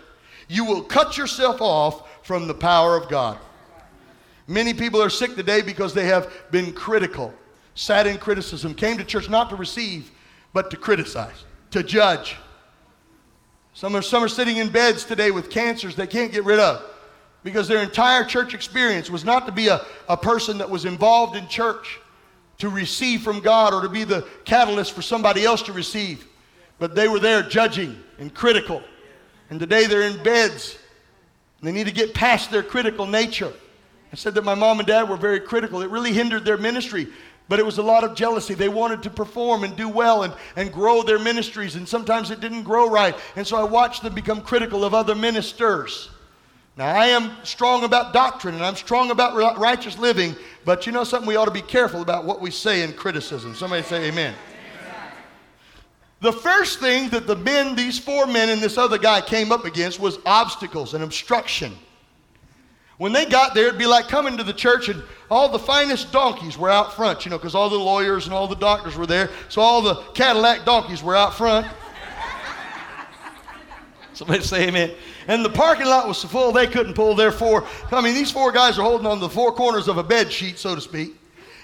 you 0.48 0.64
will 0.64 0.82
cut 0.82 1.16
yourself 1.16 1.60
off 1.60 2.08
from 2.26 2.48
the 2.48 2.54
power 2.54 2.96
of 2.96 3.08
God. 3.08 3.38
Many 4.48 4.72
people 4.72 5.02
are 5.02 5.10
sick 5.10 5.36
today 5.36 5.60
because 5.60 5.92
they 5.92 6.06
have 6.06 6.32
been 6.50 6.72
critical, 6.72 7.34
sat 7.74 8.06
in 8.06 8.16
criticism, 8.16 8.74
came 8.74 8.96
to 8.96 9.04
church 9.04 9.28
not 9.28 9.50
to 9.50 9.56
receive, 9.56 10.10
but 10.54 10.70
to 10.70 10.76
criticize, 10.78 11.44
to 11.70 11.82
judge. 11.82 12.36
Some 13.74 13.94
are, 13.94 14.00
some 14.00 14.24
are 14.24 14.28
sitting 14.28 14.56
in 14.56 14.70
beds 14.70 15.04
today 15.04 15.30
with 15.30 15.50
cancers 15.50 15.94
they 15.94 16.06
can't 16.06 16.32
get 16.32 16.44
rid 16.44 16.58
of 16.58 16.82
because 17.44 17.68
their 17.68 17.82
entire 17.82 18.24
church 18.24 18.54
experience 18.54 19.10
was 19.10 19.22
not 19.22 19.44
to 19.46 19.52
be 19.52 19.68
a, 19.68 19.84
a 20.08 20.16
person 20.16 20.56
that 20.58 20.68
was 20.68 20.86
involved 20.86 21.36
in 21.36 21.46
church 21.46 22.00
to 22.56 22.70
receive 22.70 23.20
from 23.20 23.40
God 23.40 23.74
or 23.74 23.82
to 23.82 23.88
be 23.88 24.04
the 24.04 24.26
catalyst 24.46 24.92
for 24.92 25.02
somebody 25.02 25.44
else 25.44 25.60
to 25.62 25.74
receive, 25.74 26.26
but 26.78 26.94
they 26.94 27.06
were 27.06 27.20
there 27.20 27.42
judging 27.42 28.02
and 28.18 28.32
critical. 28.32 28.82
And 29.50 29.60
today 29.60 29.86
they're 29.86 30.02
in 30.02 30.22
beds. 30.22 30.78
They 31.62 31.70
need 31.70 31.86
to 31.86 31.92
get 31.92 32.14
past 32.14 32.50
their 32.50 32.62
critical 32.62 33.06
nature. 33.06 33.52
I 34.12 34.16
said 34.16 34.34
that 34.34 34.44
my 34.44 34.54
mom 34.54 34.78
and 34.78 34.88
dad 34.88 35.08
were 35.08 35.16
very 35.16 35.40
critical. 35.40 35.82
It 35.82 35.90
really 35.90 36.12
hindered 36.12 36.44
their 36.44 36.56
ministry, 36.56 37.08
but 37.48 37.58
it 37.58 37.66
was 37.66 37.78
a 37.78 37.82
lot 37.82 38.04
of 38.04 38.14
jealousy. 38.14 38.54
They 38.54 38.68
wanted 38.68 39.02
to 39.02 39.10
perform 39.10 39.64
and 39.64 39.76
do 39.76 39.88
well 39.88 40.22
and, 40.22 40.32
and 40.56 40.72
grow 40.72 41.02
their 41.02 41.18
ministries, 41.18 41.76
and 41.76 41.86
sometimes 41.86 42.30
it 42.30 42.40
didn't 42.40 42.62
grow 42.62 42.88
right. 42.88 43.14
And 43.36 43.46
so 43.46 43.56
I 43.56 43.64
watched 43.64 44.02
them 44.02 44.14
become 44.14 44.40
critical 44.40 44.84
of 44.84 44.94
other 44.94 45.14
ministers. 45.14 46.10
Now, 46.78 46.94
I 46.94 47.06
am 47.06 47.32
strong 47.42 47.82
about 47.82 48.12
doctrine 48.12 48.54
and 48.54 48.64
I'm 48.64 48.76
strong 48.76 49.10
about 49.10 49.58
righteous 49.58 49.98
living, 49.98 50.36
but 50.64 50.86
you 50.86 50.92
know 50.92 51.02
something? 51.02 51.26
We 51.26 51.34
ought 51.34 51.46
to 51.46 51.50
be 51.50 51.60
careful 51.60 52.02
about 52.02 52.24
what 52.24 52.40
we 52.40 52.52
say 52.52 52.84
in 52.84 52.92
criticism. 52.92 53.56
Somebody 53.56 53.82
say 53.82 54.08
amen. 54.08 54.32
The 56.20 56.32
first 56.32 56.78
thing 56.78 57.08
that 57.10 57.26
the 57.26 57.34
men, 57.34 57.74
these 57.74 57.98
four 57.98 58.28
men 58.28 58.48
and 58.48 58.60
this 58.60 58.78
other 58.78 58.96
guy 58.96 59.20
came 59.20 59.50
up 59.50 59.64
against 59.64 59.98
was 59.98 60.18
obstacles 60.24 60.94
and 60.94 61.02
obstruction. 61.02 61.76
When 62.98 63.12
they 63.12 63.26
got 63.26 63.54
there, 63.54 63.68
it'd 63.68 63.78
be 63.78 63.86
like 63.86 64.08
coming 64.08 64.36
to 64.36 64.44
the 64.44 64.52
church 64.52 64.88
and 64.88 65.02
all 65.30 65.48
the 65.48 65.58
finest 65.58 66.12
donkeys 66.12 66.58
were 66.58 66.68
out 66.68 66.94
front, 66.94 67.24
you 67.24 67.30
know, 67.30 67.38
because 67.38 67.54
all 67.54 67.70
the 67.70 67.76
lawyers 67.76 68.26
and 68.26 68.34
all 68.34 68.48
the 68.48 68.56
doctors 68.56 68.96
were 68.96 69.06
there. 69.06 69.30
So 69.48 69.62
all 69.62 69.80
the 69.80 69.94
Cadillac 70.14 70.64
donkeys 70.64 71.02
were 71.02 71.14
out 71.14 71.34
front. 71.34 71.66
Somebody 74.14 74.42
say 74.42 74.66
amen. 74.66 74.90
And 75.28 75.44
the 75.44 75.50
parking 75.50 75.86
lot 75.86 76.08
was 76.08 76.18
so 76.18 76.26
full 76.26 76.50
they 76.50 76.66
couldn't 76.66 76.94
pull 76.94 77.14
their 77.14 77.30
four. 77.30 77.64
I 77.92 78.00
mean, 78.00 78.14
these 78.14 78.32
four 78.32 78.50
guys 78.50 78.78
are 78.78 78.82
holding 78.82 79.06
on 79.06 79.20
the 79.20 79.28
four 79.28 79.52
corners 79.52 79.86
of 79.86 79.96
a 79.98 80.02
bed 80.02 80.32
sheet, 80.32 80.58
so 80.58 80.74
to 80.74 80.80
speak. 80.80 81.14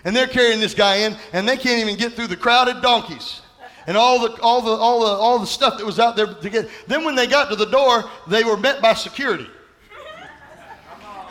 And 0.05 0.15
they're 0.15 0.29
carrying 0.29 0.61
this 0.61 0.75
guy 0.75 0.97
in, 0.97 1.17
and 1.33 1.49
they 1.49 1.57
can't 1.57 1.81
even 1.81 1.97
get 1.97 2.13
through 2.13 2.29
the 2.29 2.37
crowded 2.37 2.81
donkeys 2.81 3.41
and 3.87 3.97
all 3.97 4.21
the 4.21 4.41
all 4.41 4.61
the 4.63 4.71
all 4.71 5.01
the 5.01 5.07
all 5.07 5.39
the 5.39 5.47
stuff 5.47 5.79
that 5.79 5.87
was 5.87 5.99
out 5.99 6.15
there 6.15 6.27
to 6.27 6.51
get. 6.51 6.69
Then 6.87 7.05
when 7.05 7.15
they 7.15 7.27
got 7.27 7.49
to 7.51 7.57
the 7.57 7.67
door, 7.67 8.05
they 8.29 8.45
were 8.45 8.57
met 8.57 8.81
by 8.81 8.95
security. 8.95 9.49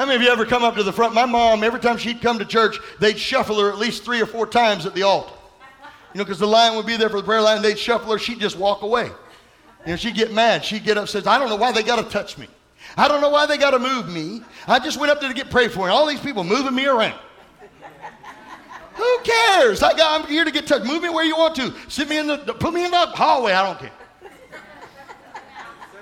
How 0.04 0.08
many 0.08 0.18
of 0.18 0.22
you 0.22 0.34
ever 0.34 0.46
come 0.46 0.66
up 0.66 0.76
to 0.76 0.84
the 0.84 0.92
front? 0.92 1.14
My 1.14 1.26
mom, 1.26 1.64
every 1.64 1.80
time 1.80 1.96
she'd 1.96 2.20
come 2.20 2.38
to 2.38 2.44
church, 2.44 2.78
they'd 3.00 3.18
shuffle 3.18 3.58
her 3.62 3.72
at 3.72 3.78
least 3.78 4.04
three 4.04 4.22
or 4.22 4.26
four 4.26 4.46
times 4.46 4.86
at 4.86 4.94
the 4.94 5.04
altar. 5.04 5.34
You 6.14 6.18
know, 6.18 6.26
because 6.26 6.40
the 6.40 6.46
line 6.46 6.76
would 6.76 6.86
be 6.86 6.98
there 6.98 7.10
for 7.10 7.22
the 7.22 7.24
prayer 7.24 7.40
line, 7.40 7.62
they'd 7.62 7.80
shuffle 7.80 8.12
her, 8.12 8.20
she'd 8.20 8.42
just 8.42 8.58
walk 8.58 8.82
away. 8.82 9.06
You 9.06 9.92
know, 9.94 9.96
she'd 9.96 10.16
get 10.16 10.34
mad. 10.34 10.66
She'd 10.66 10.84
get 10.84 10.98
up 10.98 11.08
says, 11.08 11.26
I 11.26 11.40
don't 11.40 11.48
know 11.48 11.56
why 11.56 11.72
they 11.72 11.84
got 11.84 12.04
to 12.04 12.12
touch 12.12 12.38
me. 12.38 12.50
I 12.98 13.08
don't 13.08 13.22
know 13.22 13.30
why 13.30 13.46
they 13.46 13.58
got 13.58 13.72
to 13.72 13.80
move 13.80 14.10
me. 14.10 14.42
I 14.68 14.78
just 14.78 15.00
went 15.00 15.10
up 15.10 15.22
there 15.22 15.30
to 15.30 15.36
get 15.36 15.50
prayed 15.50 15.72
for, 15.72 15.84
and 15.84 15.92
all 15.92 16.06
these 16.06 16.20
people 16.20 16.44
moving 16.44 16.76
me 16.76 16.86
around. 16.86 17.18
Who 18.96 19.20
cares? 19.24 19.82
I 19.82 19.96
got, 19.96 20.20
I'm 20.20 20.28
here 20.28 20.44
to 20.44 20.52
get 20.52 20.68
touched. 20.68 20.86
Move 20.86 21.02
me 21.02 21.08
where 21.08 21.24
you 21.24 21.38
want 21.38 21.56
to. 21.56 21.74
Sit 21.88 22.10
me 22.10 22.18
in 22.18 22.28
the, 22.28 22.40
put 22.40 22.74
me 22.74 22.84
in 22.84 22.92
the 22.92 23.06
hallway. 23.08 23.54
I 23.54 23.66
don't 23.66 23.80
care. 23.80 23.94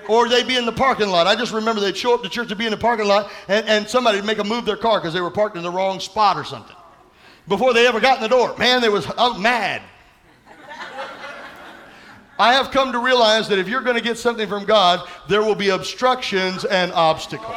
Or 0.09 0.27
they'd 0.27 0.47
be 0.47 0.57
in 0.57 0.65
the 0.65 0.71
parking 0.71 1.09
lot. 1.09 1.27
I 1.27 1.35
just 1.35 1.53
remember 1.53 1.81
they'd 1.81 1.95
show 1.95 2.13
up 2.13 2.23
to 2.23 2.29
church 2.29 2.49
to 2.49 2.55
be 2.55 2.65
in 2.65 2.71
the 2.71 2.77
parking 2.77 3.07
lot, 3.07 3.31
and, 3.47 3.65
and 3.67 3.87
somebody 3.87 4.17
would 4.17 4.25
make 4.25 4.37
them 4.37 4.47
move 4.47 4.65
their 4.65 4.77
car 4.77 4.99
because 4.99 5.13
they 5.13 5.21
were 5.21 5.31
parked 5.31 5.57
in 5.57 5.63
the 5.63 5.71
wrong 5.71 5.99
spot 5.99 6.37
or 6.37 6.43
something. 6.43 6.75
Before 7.47 7.73
they 7.73 7.87
ever 7.87 7.99
got 7.99 8.17
in 8.17 8.23
the 8.23 8.29
door, 8.29 8.55
man, 8.57 8.81
they 8.81 8.89
was 8.89 9.07
out 9.17 9.39
mad. 9.39 9.81
I 12.39 12.53
have 12.53 12.71
come 12.71 12.91
to 12.91 12.99
realize 12.99 13.47
that 13.49 13.59
if 13.59 13.67
you're 13.67 13.81
going 13.81 13.97
to 13.97 14.01
get 14.01 14.17
something 14.17 14.47
from 14.47 14.65
God, 14.65 15.07
there 15.29 15.43
will 15.43 15.53
be 15.53 15.69
obstructions 15.69 16.65
and 16.65 16.91
obstacles. 16.93 17.55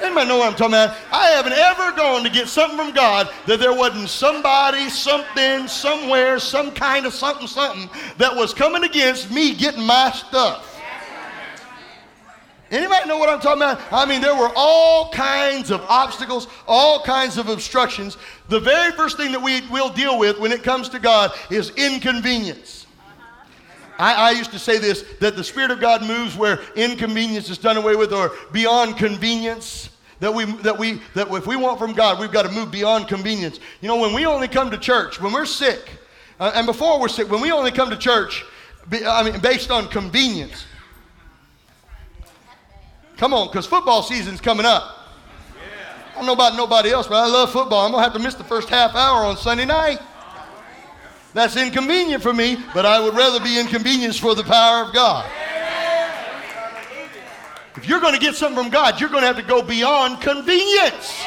Anybody 0.00 0.28
know 0.28 0.38
what 0.38 0.48
I'm 0.48 0.56
talking 0.56 0.74
about? 0.74 0.96
I 1.10 1.30
haven't 1.30 1.54
ever 1.54 1.96
gone 1.96 2.24
to 2.24 2.30
get 2.30 2.48
something 2.48 2.76
from 2.76 2.92
God 2.92 3.30
that 3.46 3.58
there 3.58 3.72
wasn't 3.72 4.08
somebody, 4.08 4.88
something, 4.90 5.66
somewhere, 5.66 6.38
some 6.38 6.72
kind 6.72 7.06
of 7.06 7.14
something, 7.14 7.46
something 7.46 7.88
that 8.18 8.34
was 8.36 8.52
coming 8.52 8.84
against 8.84 9.30
me 9.30 9.54
getting 9.54 9.84
my 9.84 10.10
stuff. 10.10 10.73
Anybody 12.74 13.08
know 13.08 13.18
what 13.18 13.28
I'm 13.28 13.38
talking 13.38 13.62
about? 13.62 13.80
I 13.92 14.04
mean, 14.04 14.20
there 14.20 14.34
were 14.34 14.50
all 14.56 15.12
kinds 15.12 15.70
of 15.70 15.80
obstacles, 15.82 16.48
all 16.66 17.00
kinds 17.04 17.38
of 17.38 17.48
obstructions. 17.48 18.16
The 18.48 18.58
very 18.58 18.90
first 18.90 19.16
thing 19.16 19.30
that 19.30 19.40
we 19.40 19.60
will 19.68 19.90
deal 19.90 20.18
with 20.18 20.40
when 20.40 20.50
it 20.50 20.64
comes 20.64 20.88
to 20.88 20.98
God 20.98 21.30
is 21.50 21.70
inconvenience. 21.76 22.86
I, 23.96 24.14
I, 24.14 24.30
used 24.32 24.50
to 24.50 24.58
say 24.58 24.78
this 24.78 25.04
that 25.20 25.36
the 25.36 25.44
Spirit 25.44 25.70
of 25.70 25.80
God 25.80 26.02
moves 26.02 26.36
where 26.36 26.62
inconvenience 26.74 27.48
is 27.48 27.58
done 27.58 27.76
away 27.76 27.94
with 27.94 28.12
or 28.12 28.32
beyond 28.50 28.96
convenience. 28.96 29.90
That 30.18 30.34
we, 30.34 30.44
that 30.62 30.76
we, 30.76 31.00
that 31.14 31.28
if 31.30 31.46
we 31.46 31.54
want 31.54 31.78
from 31.78 31.92
God, 31.92 32.18
we've 32.18 32.32
got 32.32 32.44
to 32.44 32.50
move 32.50 32.72
beyond 32.72 33.06
convenience. 33.06 33.60
You 33.82 33.88
know, 33.88 34.00
when 34.00 34.12
we 34.14 34.26
only 34.26 34.48
come 34.48 34.70
to 34.72 34.78
church, 34.78 35.20
when 35.20 35.32
we're 35.32 35.46
sick, 35.46 35.90
uh, 36.40 36.50
and 36.54 36.66
before 36.66 36.98
we're 37.00 37.08
sick, 37.08 37.30
when 37.30 37.40
we 37.40 37.52
only 37.52 37.70
come 37.70 37.90
to 37.90 37.96
church, 37.96 38.44
I 38.90 39.22
mean, 39.22 39.40
based 39.40 39.70
on 39.70 39.86
convenience. 39.88 40.64
Come 43.24 43.32
on, 43.32 43.46
because 43.46 43.64
football 43.64 44.02
season's 44.02 44.38
coming 44.38 44.66
up. 44.66 44.98
I 45.56 46.16
don't 46.16 46.26
know 46.26 46.34
about 46.34 46.56
nobody 46.56 46.90
else, 46.90 47.06
but 47.06 47.14
I 47.14 47.26
love 47.26 47.50
football. 47.50 47.86
I'm 47.86 47.90
going 47.90 48.04
to 48.04 48.10
have 48.10 48.12
to 48.12 48.22
miss 48.22 48.34
the 48.34 48.44
first 48.44 48.68
half 48.68 48.94
hour 48.94 49.24
on 49.24 49.38
Sunday 49.38 49.64
night. 49.64 49.98
That's 51.32 51.56
inconvenient 51.56 52.22
for 52.22 52.34
me, 52.34 52.58
but 52.74 52.84
I 52.84 53.00
would 53.00 53.14
rather 53.14 53.40
be 53.40 53.58
inconvenienced 53.58 54.20
for 54.20 54.34
the 54.34 54.42
power 54.42 54.84
of 54.84 54.92
God. 54.92 55.24
If 57.76 57.88
you're 57.88 57.98
going 57.98 58.12
to 58.12 58.20
get 58.20 58.34
something 58.34 58.62
from 58.62 58.70
God, 58.70 59.00
you're 59.00 59.08
going 59.08 59.22
to 59.22 59.26
have 59.26 59.36
to 59.36 59.42
go 59.42 59.62
beyond 59.62 60.20
convenience. 60.20 61.24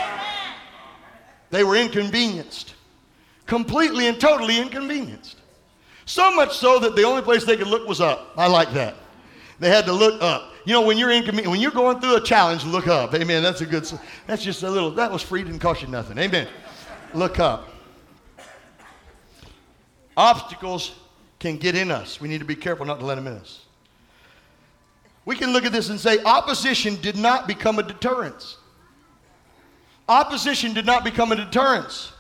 They 1.49 1.63
were 1.63 1.77
inconvenienced, 1.77 2.75
completely 3.47 4.05
and 4.05 4.21
totally 4.21 4.59
inconvenienced. 4.59 5.37
So 6.05 6.29
much 6.35 6.55
so 6.55 6.77
that 6.77 6.95
the 6.95 7.05
only 7.05 7.23
place 7.23 7.43
they 7.43 7.57
could 7.57 7.65
look 7.65 7.87
was 7.87 8.01
up. 8.01 8.33
I 8.37 8.45
like 8.45 8.71
that. 8.73 8.93
They 9.59 9.69
had 9.69 9.85
to 9.85 9.93
look 9.93 10.21
up. 10.21 10.53
You 10.67 10.73
know, 10.73 10.81
when 10.81 10.97
you're 10.97 11.11
inconvenient, 11.11 11.49
when 11.49 11.61
you're 11.61 11.71
going 11.71 12.01
through 12.01 12.17
a 12.17 12.21
challenge, 12.21 12.65
look 12.65 12.87
up. 12.87 13.13
Amen. 13.15 13.41
That's 13.41 13.61
a 13.61 13.65
good. 13.65 13.89
That's 14.25 14.43
just 14.43 14.63
a 14.63 14.69
little. 14.69 14.91
That 14.91 15.09
was 15.09 15.21
free. 15.21 15.41
Didn't 15.41 15.59
cost 15.59 15.81
you 15.81 15.87
nothing. 15.87 16.17
Amen. 16.17 16.45
Look 17.13 17.39
up. 17.39 17.69
Obstacles 20.17 20.93
can 21.39 21.55
get 21.55 21.73
in 21.77 21.89
us. 21.89 22.19
We 22.19 22.27
need 22.27 22.39
to 22.39 22.45
be 22.45 22.53
careful 22.53 22.85
not 22.85 22.99
to 22.99 23.05
let 23.05 23.15
them 23.15 23.27
in 23.27 23.33
us. 23.35 23.61
We 25.23 25.37
can 25.37 25.53
look 25.53 25.63
at 25.63 25.71
this 25.71 25.87
and 25.87 25.97
say 25.97 26.21
opposition 26.25 26.97
did 26.97 27.15
not 27.15 27.47
become 27.47 27.79
a 27.79 27.83
deterrence. 27.83 28.57
Opposition 30.09 30.73
did 30.73 30.85
not 30.85 31.05
become 31.05 31.31
a 31.31 31.37
deterrence. 31.37 32.11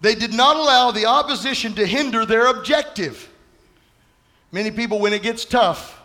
They 0.00 0.14
did 0.14 0.32
not 0.32 0.56
allow 0.56 0.92
the 0.92 1.04
opposition 1.04 1.74
to 1.74 1.84
hinder 1.84 2.24
their 2.24 2.46
objective. 2.46 3.28
Many 4.50 4.70
people, 4.70 4.98
when 4.98 5.12
it 5.12 5.22
gets 5.22 5.44
tough, 5.44 6.00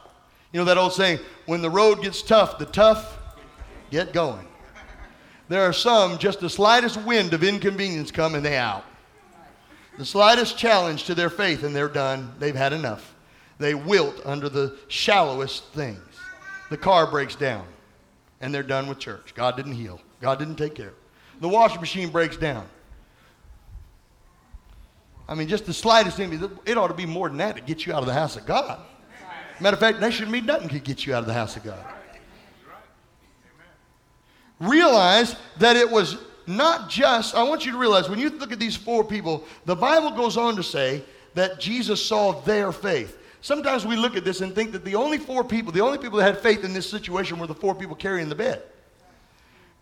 you 0.51 0.59
know 0.59 0.65
that 0.65 0.77
old 0.77 0.91
saying, 0.91 1.19
when 1.51 1.61
the 1.61 1.69
road 1.69 2.01
gets 2.01 2.21
tough, 2.21 2.57
the 2.57 2.65
tough 2.65 3.19
get 3.89 4.13
going. 4.13 4.47
There 5.49 5.63
are 5.63 5.73
some, 5.73 6.17
just 6.17 6.39
the 6.39 6.49
slightest 6.49 6.95
wind 7.03 7.33
of 7.33 7.43
inconvenience 7.43 8.09
come 8.09 8.35
and 8.35 8.45
they 8.45 8.55
out 8.55 8.85
the 9.97 10.05
slightest 10.05 10.57
challenge 10.57 11.03
to 11.03 11.13
their 11.13 11.29
faith 11.29 11.63
and 11.63 11.75
they're 11.75 11.89
done. 11.89 12.33
They've 12.39 12.55
had 12.55 12.71
enough. 12.71 13.13
They 13.57 13.75
wilt 13.75 14.21
under 14.23 14.47
the 14.47 14.77
shallowest 14.87 15.65
things. 15.73 15.99
The 16.69 16.77
car 16.77 17.05
breaks 17.05 17.35
down 17.35 17.67
and 18.39 18.55
they're 18.55 18.63
done 18.63 18.87
with 18.87 18.99
church. 18.99 19.33
God 19.35 19.57
didn't 19.57 19.73
heal, 19.73 19.99
God 20.21 20.39
didn't 20.39 20.55
take 20.55 20.73
care. 20.73 20.93
The 21.41 21.49
washing 21.49 21.81
machine 21.81 22.11
breaks 22.11 22.37
down. 22.37 22.65
I 25.27 25.35
mean, 25.35 25.49
just 25.49 25.65
the 25.65 25.73
slightest 25.73 26.15
thing, 26.15 26.49
it 26.65 26.77
ought 26.77 26.87
to 26.87 26.93
be 26.93 27.05
more 27.05 27.27
than 27.27 27.39
that 27.39 27.57
to 27.57 27.61
get 27.61 27.85
you 27.85 27.91
out 27.91 27.99
of 27.99 28.07
the 28.07 28.13
house 28.13 28.37
of 28.37 28.45
God. 28.45 28.79
Matter 29.61 29.75
of 29.75 29.79
fact, 29.79 30.13
shouldn't 30.13 30.31
be 30.31 30.41
nothing 30.41 30.69
could 30.69 30.83
get 30.83 31.05
you 31.05 31.13
out 31.13 31.19
of 31.19 31.27
the 31.27 31.33
house 31.33 31.55
of 31.55 31.63
God. 31.63 31.79
Realize 34.59 35.35
that 35.57 35.75
it 35.75 35.89
was 35.89 36.17
not 36.47 36.89
just, 36.89 37.35
I 37.35 37.43
want 37.43 37.65
you 37.65 37.71
to 37.71 37.77
realize 37.77 38.09
when 38.09 38.19
you 38.19 38.29
look 38.29 38.51
at 38.51 38.59
these 38.59 38.75
four 38.75 39.03
people, 39.03 39.43
the 39.65 39.75
Bible 39.75 40.11
goes 40.11 40.37
on 40.37 40.55
to 40.55 40.63
say 40.63 41.03
that 41.33 41.59
Jesus 41.59 42.03
saw 42.03 42.41
their 42.41 42.71
faith. 42.71 43.17
Sometimes 43.41 43.85
we 43.85 43.95
look 43.95 44.15
at 44.15 44.23
this 44.23 44.41
and 44.41 44.53
think 44.53 44.71
that 44.71 44.85
the 44.85 44.95
only 44.95 45.17
four 45.17 45.43
people, 45.43 45.71
the 45.71 45.81
only 45.81 45.97
people 45.97 46.17
that 46.19 46.25
had 46.25 46.39
faith 46.39 46.63
in 46.63 46.73
this 46.73 46.89
situation 46.89 47.39
were 47.39 47.47
the 47.47 47.55
four 47.55 47.73
people 47.73 47.95
carrying 47.95 48.29
the 48.29 48.35
bed. 48.35 48.61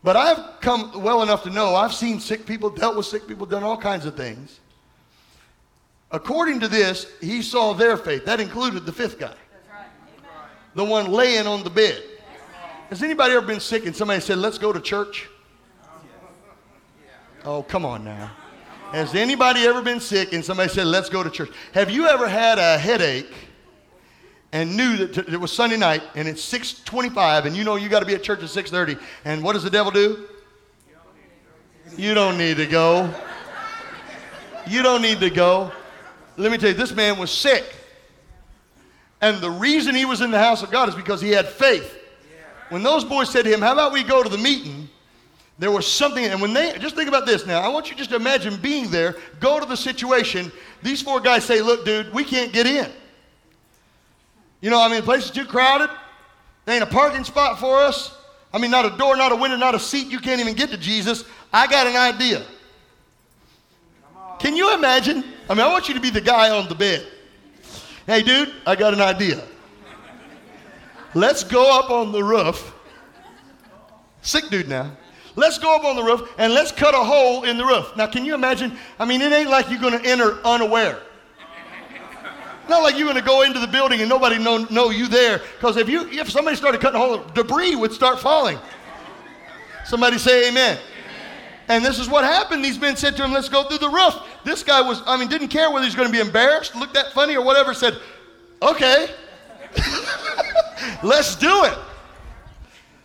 But 0.02 0.16
I've 0.16 0.62
come 0.62 1.04
well 1.04 1.24
enough 1.24 1.44
to 1.44 1.50
know, 1.50 1.76
I've 1.76 1.94
seen 1.94 2.20
sick 2.22 2.46
people, 2.46 2.70
dealt 2.70 2.96
with 2.96 3.06
sick 3.06 3.28
people, 3.28 3.46
done 3.46 3.64
all 3.64 3.78
kinds 3.78 4.06
of 4.06 4.16
things. 4.16 4.60
According 6.12 6.62
to 6.62 6.68
this, 6.68 7.06
he 7.20 7.42
saw 7.42 7.74
their 7.74 7.98
faith. 7.98 8.26
That 8.26 8.40
included 8.40 8.86
the 8.86 8.94
fifth 8.94 9.20
guy, 9.20 9.36
the 10.80 10.86
one 10.86 11.12
laying 11.12 11.46
on 11.46 11.62
the 11.62 11.70
bed. 11.70 12.02
Has 12.90 13.04
anybody 13.04 13.34
ever 13.34 13.46
been 13.46 13.60
sick 13.60 13.86
and 13.86 13.94
somebody 13.94 14.22
said, 14.22 14.38
Let's 14.38 14.58
go 14.58 14.72
to 14.72 14.80
church? 14.80 15.28
Oh, 17.44 17.64
come 17.64 17.84
on 17.84 18.06
now. 18.06 18.32
Has 18.94 19.14
anybody 19.14 19.62
ever 19.64 19.82
been 19.82 20.00
sick 20.00 20.32
and 20.32 20.44
somebody 20.44 20.70
said, 20.70 20.88
let's 20.88 21.10
go 21.10 21.22
to 21.22 21.30
church? 21.30 21.52
Have 21.74 21.92
you 21.92 22.08
ever 22.08 22.28
had 22.28 22.58
a 22.58 22.78
headache 22.78 23.32
and 24.52 24.76
knew 24.76 25.06
that 25.06 25.30
it 25.30 25.40
was 25.40 25.52
Sunday 25.52 25.78
night 25.78 26.02
and 26.16 26.28
it's 26.28 26.42
625 26.44 27.46
and 27.46 27.56
you 27.56 27.64
know 27.64 27.76
you 27.76 27.88
got 27.88 28.00
to 28.00 28.06
be 28.06 28.16
at 28.16 28.24
church 28.24 28.42
at 28.42 28.50
630 28.50 29.00
and 29.26 29.44
what 29.44 29.54
does 29.54 29.64
the 29.64 29.70
devil 29.70 29.92
do? 29.92 30.28
You 31.98 32.14
don't 32.14 32.38
need 32.38 32.58
to 32.58 32.66
go. 32.66 33.14
You 34.68 34.82
don't 34.82 35.02
need 35.02 35.20
to 35.20 35.30
go. 35.30 35.72
Let 36.38 36.52
me 36.52 36.58
tell 36.58 36.70
you, 36.70 36.76
this 36.76 36.94
man 36.94 37.20
was 37.20 37.32
sick. 37.32 37.76
And 39.22 39.42
the 39.42 39.52
reason 39.52 39.96
he 39.96 40.06
was 40.06 40.22
in 40.22 40.32
the 40.32 40.40
house 40.40 40.64
of 40.64 40.72
God 40.72 40.90
is 40.90 40.96
because 40.96 41.22
he 41.22 41.30
had 41.32 41.48
faith. 41.48 41.98
When 42.70 42.84
those 42.84 43.04
boys 43.04 43.30
said 43.30 43.44
to 43.44 43.54
him, 43.54 43.62
How 43.62 43.74
about 43.74 43.92
we 43.92 44.04
go 44.04 44.24
to 44.24 44.30
the 44.30 44.38
meeting? 44.38 44.90
There 45.58 45.72
was 45.72 45.86
something, 45.86 46.24
and 46.24 46.42
when 46.42 46.54
they, 46.54 46.78
just 46.80 46.96
think 46.96 47.10
about 47.10 47.26
this 47.26 47.46
now. 47.46 47.60
I 47.60 47.68
want 47.68 47.90
you 47.90 47.96
just 47.98 48.12
to 48.12 48.16
imagine 48.16 48.56
being 48.62 48.90
there, 48.90 49.18
go 49.42 49.60
to 49.60 49.66
the 49.66 49.76
situation. 49.76 50.54
These 50.82 51.02
four 51.02 51.20
guys 51.20 51.44
say, 51.44 51.62
Look, 51.62 51.84
dude, 51.84 52.14
we 52.14 52.24
can't 52.24 52.54
get 52.54 52.66
in. 52.66 52.90
You 54.62 54.70
know, 54.70 54.82
I 54.82 54.88
mean, 54.88 54.98
the 54.98 55.04
place 55.04 55.26
is 55.26 55.32
too 55.32 55.46
crowded. 55.46 55.90
There 56.66 56.76
ain't 56.76 56.84
a 56.84 56.88
parking 56.88 57.24
spot 57.24 57.60
for 57.60 57.78
us. 57.78 58.16
I 58.54 58.58
mean, 58.58 58.72
not 58.72 58.86
a 58.86 58.98
door, 58.98 59.16
not 59.16 59.32
a 59.32 59.36
window, 59.36 59.58
not 59.58 59.76
a 59.76 59.80
seat. 59.80 60.08
You 60.08 60.20
can't 60.20 60.40
even 60.40 60.54
get 60.54 60.70
to 60.70 60.78
Jesus. 60.78 61.24
I 61.52 61.68
got 61.68 61.88
an 61.88 61.96
idea. 61.96 62.44
Can 64.40 64.56
you 64.56 64.74
imagine? 64.74 65.24
I 65.50 65.54
mean, 65.54 65.66
I 65.66 65.68
want 65.68 65.88
you 65.88 65.94
to 65.94 66.00
be 66.00 66.10
the 66.10 66.22
guy 66.22 66.50
on 66.50 66.68
the 66.70 66.76
bed. 66.76 67.06
Hey, 68.10 68.24
dude, 68.24 68.52
I 68.66 68.76
got 68.76 68.96
an 68.96 69.02
idea. 69.02 69.40
Let's 71.14 71.44
go 71.44 71.78
up 71.78 71.92
on 71.92 72.12
the 72.12 72.24
roof. 72.24 72.74
Sick 74.24 74.50
dude 74.50 74.68
now. 74.68 74.98
Let's 75.36 75.60
go 75.60 75.76
up 75.76 75.86
on 75.86 75.96
the 75.96 76.02
roof 76.02 76.28
and 76.40 76.52
let's 76.52 76.72
cut 76.72 76.96
a 76.96 77.04
hole 77.04 77.44
in 77.44 77.56
the 77.56 77.64
roof. 77.64 77.96
Now, 77.96 78.08
can 78.08 78.26
you 78.26 78.34
imagine? 78.34 78.76
I 78.98 79.06
mean, 79.06 79.22
it 79.22 79.32
ain't 79.32 79.52
like 79.52 79.70
you're 79.70 79.80
going 79.80 79.94
to 80.02 80.04
enter 80.10 80.44
unaware. 80.44 80.98
Not 82.68 82.82
like 82.82 82.98
you're 82.98 83.06
going 83.06 83.16
to 83.16 83.22
go 83.22 83.44
into 83.44 83.60
the 83.60 83.68
building 83.68 84.00
and 84.00 84.10
nobody 84.10 84.40
know, 84.40 84.66
know 84.72 84.90
you 84.90 85.08
there. 85.08 85.44
Because 85.60 85.78
if 85.78 85.88
you 85.88 86.10
if 86.10 86.32
somebody 86.32 86.58
started 86.58 86.82
cutting 86.82 87.00
a 87.00 87.06
hole, 87.06 87.20
debris 87.36 87.76
would 87.76 87.92
start 87.92 88.20
falling. 88.20 88.58
Somebody 89.86 90.18
say 90.18 90.50
amen. 90.50 90.80
And 91.70 91.86
this 91.86 92.00
is 92.00 92.10
what 92.10 92.24
happened. 92.24 92.66
These 92.66 92.80
men 92.80 92.98
said 92.98 93.16
to 93.18 93.24
him, 93.24 93.32
Let's 93.32 93.48
go 93.48 93.64
through 93.64 93.78
the 93.78 93.90
roof. 93.90 94.16
This 94.44 94.64
guy 94.64 94.82
was, 94.82 95.04
I 95.06 95.16
mean, 95.18 95.30
didn't 95.30 95.50
care 95.50 95.70
whether 95.70 95.86
he's 95.86 95.96
going 95.96 96.08
to 96.08 96.12
be 96.12 96.20
embarrassed, 96.20 96.76
look 96.76 96.94
that 96.96 97.14
funny, 97.14 97.38
or 97.38 97.46
whatever. 97.46 97.76
Said, 97.76 98.00
Okay, 98.62 99.10
let's 101.04 101.36
do 101.36 101.64
it. 101.66 101.78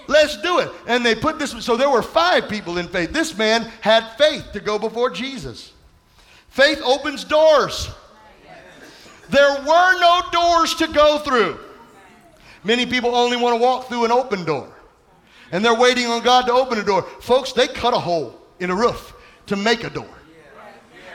Let's 0.09 0.40
do 0.40 0.59
it. 0.59 0.71
And 0.87 1.04
they 1.04 1.14
put 1.14 1.38
this, 1.38 1.52
so 1.64 1.76
there 1.76 1.90
were 1.90 2.02
five 2.02 2.49
people 2.49 2.78
in 2.78 2.88
faith. 2.88 3.12
This 3.12 3.37
man 3.37 3.71
had 3.80 4.09
faith 4.16 4.52
to 4.52 4.61
go 4.61 4.78
before 4.78 5.11
Jesus. 5.11 5.73
Faith 6.49 6.80
opens 6.83 7.25
doors. 7.25 7.90
There 9.28 9.50
were 9.50 10.00
no 10.00 10.23
doors 10.30 10.75
to 10.76 10.88
go 10.88 11.18
through. 11.18 11.59
Many 12.64 12.87
people 12.87 13.14
only 13.14 13.37
want 13.37 13.56
to 13.59 13.62
walk 13.62 13.88
through 13.88 14.06
an 14.06 14.12
open 14.12 14.44
door. 14.44 14.71
And 15.52 15.64
they're 15.64 15.75
waiting 15.75 16.06
on 16.06 16.23
God 16.23 16.47
to 16.47 16.52
open 16.52 16.78
a 16.78 16.83
door. 16.83 17.02
Folks, 17.21 17.52
they 17.52 17.66
cut 17.66 17.94
a 17.94 17.99
hole 17.99 18.43
in 18.61 18.70
a 18.70 18.75
roof 18.75 19.14
to 19.46 19.56
make 19.56 19.84
a 19.84 19.90
door. 19.90 20.08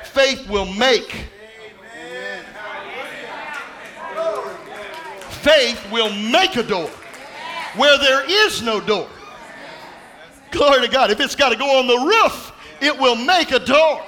Faith 0.03 0.48
will 0.50 0.65
make. 0.65 1.25
Faith 5.29 5.91
will 5.91 6.13
make 6.13 6.55
a 6.58 6.63
door 6.63 6.89
where 7.75 7.98
there 7.98 8.29
is 8.29 8.62
no 8.62 8.81
door. 8.81 9.08
Glory 10.51 10.81
to 10.81 10.91
God. 10.91 11.12
If 11.12 11.19
it's 11.19 11.36
got 11.36 11.50
to 11.50 11.55
go 11.55 11.79
on 11.79 11.88
the 11.88 11.98
roof, 11.98 12.51
it 12.81 12.98
will 12.98 13.15
make 13.15 13.51
a 13.51 13.60
door. 13.60 14.03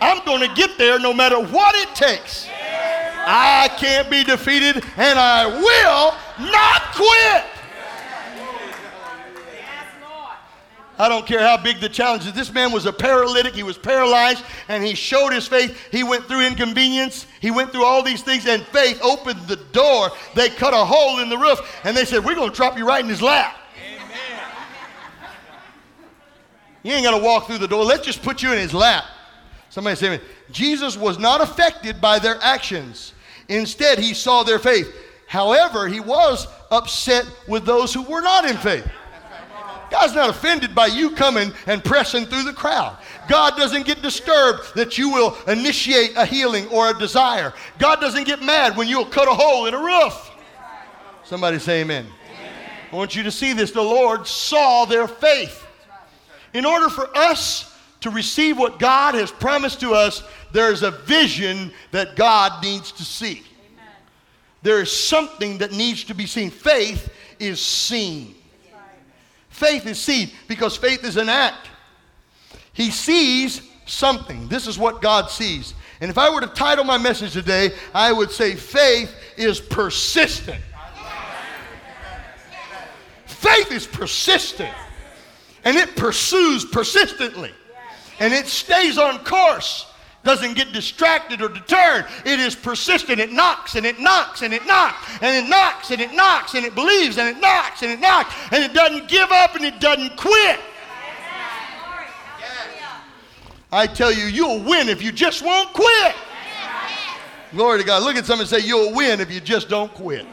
I'm 0.00 0.24
going 0.24 0.46
to 0.46 0.54
get 0.54 0.76
there 0.76 0.98
no 0.98 1.12
matter 1.12 1.40
what 1.40 1.74
it 1.74 1.94
takes. 1.94 2.46
I 3.28 3.68
can't 3.78 4.08
be 4.10 4.22
defeated 4.22 4.84
and 4.96 5.18
I 5.18 5.46
will 5.46 6.14
not 6.52 6.82
quit. 6.94 7.55
I 10.98 11.08
don't 11.08 11.26
care 11.26 11.40
how 11.40 11.56
big 11.58 11.80
the 11.80 11.88
challenge 11.88 12.26
is. 12.26 12.32
This 12.32 12.52
man 12.52 12.72
was 12.72 12.86
a 12.86 12.92
paralytic. 12.92 13.54
He 13.54 13.62
was 13.62 13.76
paralyzed 13.76 14.42
and 14.68 14.82
he 14.82 14.94
showed 14.94 15.30
his 15.30 15.46
faith. 15.46 15.78
He 15.92 16.02
went 16.02 16.24
through 16.24 16.46
inconvenience. 16.46 17.26
He 17.40 17.50
went 17.50 17.70
through 17.70 17.84
all 17.84 18.02
these 18.02 18.22
things 18.22 18.46
and 18.46 18.62
faith 18.68 19.00
opened 19.02 19.40
the 19.46 19.56
door. 19.56 20.10
They 20.34 20.48
cut 20.48 20.72
a 20.72 20.84
hole 20.84 21.20
in 21.20 21.28
the 21.28 21.36
roof 21.36 21.60
and 21.84 21.96
they 21.96 22.06
said, 22.06 22.24
We're 22.24 22.34
going 22.34 22.50
to 22.50 22.56
drop 22.56 22.78
you 22.78 22.86
right 22.86 23.02
in 23.02 23.10
his 23.10 23.20
lap. 23.20 23.56
Amen. 23.76 24.08
You 26.82 26.92
ain't 26.92 27.04
going 27.04 27.18
to 27.18 27.24
walk 27.24 27.46
through 27.46 27.58
the 27.58 27.68
door. 27.68 27.84
Let's 27.84 28.06
just 28.06 28.22
put 28.22 28.42
you 28.42 28.52
in 28.52 28.58
his 28.58 28.72
lap. 28.72 29.04
Somebody 29.68 29.96
say, 29.96 30.20
Jesus 30.50 30.96
was 30.96 31.18
not 31.18 31.42
affected 31.42 32.00
by 32.00 32.18
their 32.18 32.38
actions. 32.40 33.12
Instead, 33.48 33.98
he 33.98 34.14
saw 34.14 34.42
their 34.42 34.58
faith. 34.58 34.94
However, 35.26 35.88
he 35.88 36.00
was 36.00 36.46
upset 36.70 37.26
with 37.46 37.66
those 37.66 37.92
who 37.92 38.02
were 38.02 38.22
not 38.22 38.48
in 38.48 38.56
faith. 38.56 38.86
God's 39.90 40.14
not 40.14 40.30
offended 40.30 40.74
by 40.74 40.86
you 40.86 41.10
coming 41.10 41.52
and 41.66 41.84
pressing 41.84 42.26
through 42.26 42.44
the 42.44 42.52
crowd. 42.52 42.96
God 43.28 43.56
doesn't 43.56 43.86
get 43.86 44.02
disturbed 44.02 44.74
that 44.74 44.98
you 44.98 45.10
will 45.10 45.36
initiate 45.46 46.16
a 46.16 46.26
healing 46.26 46.66
or 46.68 46.90
a 46.90 46.98
desire. 46.98 47.52
God 47.78 48.00
doesn't 48.00 48.24
get 48.24 48.42
mad 48.42 48.76
when 48.76 48.88
you'll 48.88 49.04
cut 49.04 49.28
a 49.28 49.34
hole 49.34 49.66
in 49.66 49.74
a 49.74 49.78
roof. 49.78 50.30
Somebody 51.24 51.58
say 51.58 51.80
amen. 51.80 52.06
amen. 52.06 52.52
I 52.92 52.96
want 52.96 53.16
you 53.16 53.24
to 53.24 53.32
see 53.32 53.52
this. 53.52 53.72
The 53.72 53.82
Lord 53.82 54.26
saw 54.26 54.84
their 54.84 55.08
faith. 55.08 55.66
In 56.54 56.64
order 56.64 56.88
for 56.88 57.08
us 57.16 57.76
to 58.00 58.10
receive 58.10 58.56
what 58.56 58.78
God 58.78 59.14
has 59.14 59.32
promised 59.32 59.80
to 59.80 59.92
us, 59.92 60.22
there's 60.52 60.84
a 60.84 60.92
vision 60.92 61.72
that 61.90 62.14
God 62.14 62.62
needs 62.62 62.92
to 62.92 63.02
see. 63.02 63.42
There 64.62 64.80
is 64.80 64.90
something 64.90 65.58
that 65.58 65.72
needs 65.72 66.04
to 66.04 66.14
be 66.14 66.26
seen. 66.26 66.50
Faith 66.50 67.12
is 67.40 67.60
seen. 67.60 68.35
Faith 69.56 69.86
is 69.86 69.98
seen 69.98 70.30
because 70.48 70.76
faith 70.76 71.02
is 71.02 71.16
an 71.16 71.30
act. 71.30 71.70
He 72.74 72.90
sees 72.90 73.62
something. 73.86 74.48
This 74.48 74.66
is 74.66 74.78
what 74.78 75.00
God 75.00 75.30
sees. 75.30 75.72
And 76.02 76.10
if 76.10 76.18
I 76.18 76.28
were 76.28 76.42
to 76.42 76.46
title 76.46 76.84
my 76.84 76.98
message 76.98 77.32
today, 77.32 77.70
I 77.94 78.12
would 78.12 78.30
say 78.30 78.54
faith 78.54 79.14
is 79.38 79.58
persistent. 79.58 80.60
Faith 83.24 83.72
is 83.72 83.86
persistent. 83.86 84.74
And 85.64 85.74
it 85.74 85.96
pursues 85.96 86.66
persistently. 86.66 87.52
And 88.20 88.34
it 88.34 88.48
stays 88.48 88.98
on 88.98 89.24
course 89.24 89.86
doesn't 90.26 90.54
get 90.54 90.72
distracted 90.72 91.40
or 91.40 91.48
deterred. 91.48 92.04
It 92.24 92.40
is 92.40 92.56
persistent. 92.56 93.20
It 93.20 93.30
knocks 93.30 93.76
and 93.76 93.86
it 93.86 94.00
knocks 94.00 94.42
and 94.42 94.52
it 94.52 94.66
knocks 94.66 95.22
and 95.22 95.36
it 95.36 95.48
knocks 95.48 95.92
and 95.92 96.00
it 96.00 96.12
knocks 96.12 96.54
and 96.54 96.66
it 96.66 96.74
believes 96.74 97.16
and 97.16 97.28
it 97.28 97.40
knocks 97.40 97.82
and 97.82 97.92
it 97.92 98.00
knocks 98.00 98.34
and 98.50 98.62
it 98.62 98.74
doesn't 98.74 99.08
give 99.08 99.30
up 99.30 99.54
and 99.54 99.64
it 99.64 99.78
doesn't 99.78 100.16
quit. 100.16 100.58
I 103.70 103.86
tell 103.86 104.12
you, 104.12 104.24
you'll 104.24 104.64
win 104.64 104.88
if 104.88 105.00
you 105.00 105.12
just 105.12 105.42
won't 105.42 105.72
quit. 105.72 106.14
Glory 107.52 107.78
to 107.78 107.86
God. 107.86 108.02
Look 108.02 108.16
at 108.16 108.26
someone 108.26 108.42
and 108.42 108.48
say, 108.48 108.66
You'll 108.66 108.94
win 108.94 109.20
if 109.20 109.30
you 109.30 109.40
just 109.40 109.68
don't 109.68 109.92
quit. 109.94 110.26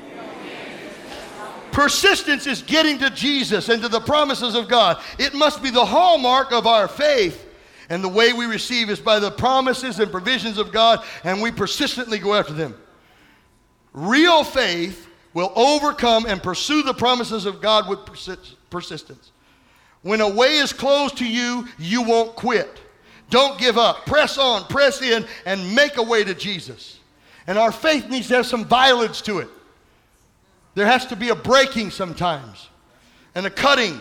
Persistence 1.71 2.47
is 2.47 2.63
getting 2.63 2.97
to 2.99 3.11
Jesus 3.11 3.69
and 3.69 3.81
to 3.83 3.89
the 3.89 3.99
promises 3.99 4.55
of 4.55 4.67
God. 4.67 5.01
It 5.19 5.35
must 5.35 5.61
be 5.61 5.69
the 5.69 5.85
hallmark 5.85 6.51
of 6.51 6.65
our 6.65 6.87
faith 6.87 7.42
and 7.89 8.03
the 8.03 8.09
way 8.09 8.33
we 8.33 8.45
receive 8.45 8.89
is 8.89 8.99
by 8.99 9.19
the 9.19 9.31
promises 9.31 9.99
and 9.99 10.11
provisions 10.11 10.57
of 10.57 10.71
God, 10.71 11.03
and 11.23 11.41
we 11.41 11.51
persistently 11.51 12.19
go 12.19 12.33
after 12.33 12.53
them. 12.53 12.75
Real 13.93 14.43
faith 14.43 15.07
will 15.33 15.51
overcome 15.55 16.25
and 16.25 16.41
pursue 16.41 16.83
the 16.83 16.93
promises 16.93 17.45
of 17.45 17.61
God 17.61 17.89
with 17.89 17.99
persistence. 18.69 19.31
When 20.01 20.21
a 20.21 20.29
way 20.29 20.57
is 20.57 20.73
closed 20.73 21.17
to 21.17 21.27
you, 21.27 21.67
you 21.79 22.01
won't 22.03 22.35
quit. 22.35 22.79
Don't 23.29 23.59
give 23.59 23.77
up. 23.77 24.05
Press 24.05 24.37
on, 24.37 24.65
press 24.65 25.01
in, 25.01 25.25
and 25.45 25.75
make 25.75 25.97
a 25.97 26.03
way 26.03 26.23
to 26.23 26.33
Jesus. 26.33 26.99
And 27.47 27.57
our 27.57 27.71
faith 27.71 28.09
needs 28.09 28.27
to 28.27 28.35
have 28.35 28.45
some 28.45 28.65
violence 28.65 29.21
to 29.21 29.39
it. 29.39 29.49
There 30.75 30.85
has 30.85 31.05
to 31.07 31.15
be 31.15 31.29
a 31.29 31.35
breaking 31.35 31.91
sometimes 31.91 32.69
and 33.35 33.45
a 33.45 33.49
cutting 33.49 33.99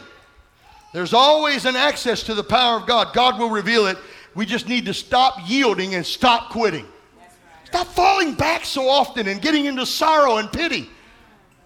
there's 0.92 1.14
always 1.14 1.64
an 1.64 1.76
access 1.76 2.22
to 2.24 2.34
the 2.34 2.44
power 2.44 2.78
of 2.78 2.86
God. 2.86 3.14
God 3.14 3.38
will 3.38 3.50
reveal 3.50 3.86
it. 3.86 3.96
We 4.34 4.46
just 4.46 4.68
need 4.68 4.86
to 4.86 4.94
stop 4.94 5.38
yielding 5.46 5.94
and 5.94 6.04
stop 6.04 6.50
quitting. 6.50 6.86
Stop 7.64 7.86
falling 7.88 8.34
back 8.34 8.64
so 8.64 8.88
often 8.88 9.28
and 9.28 9.40
getting 9.40 9.64
into 9.64 9.86
sorrow 9.86 10.36
and 10.36 10.52
pity. 10.52 10.90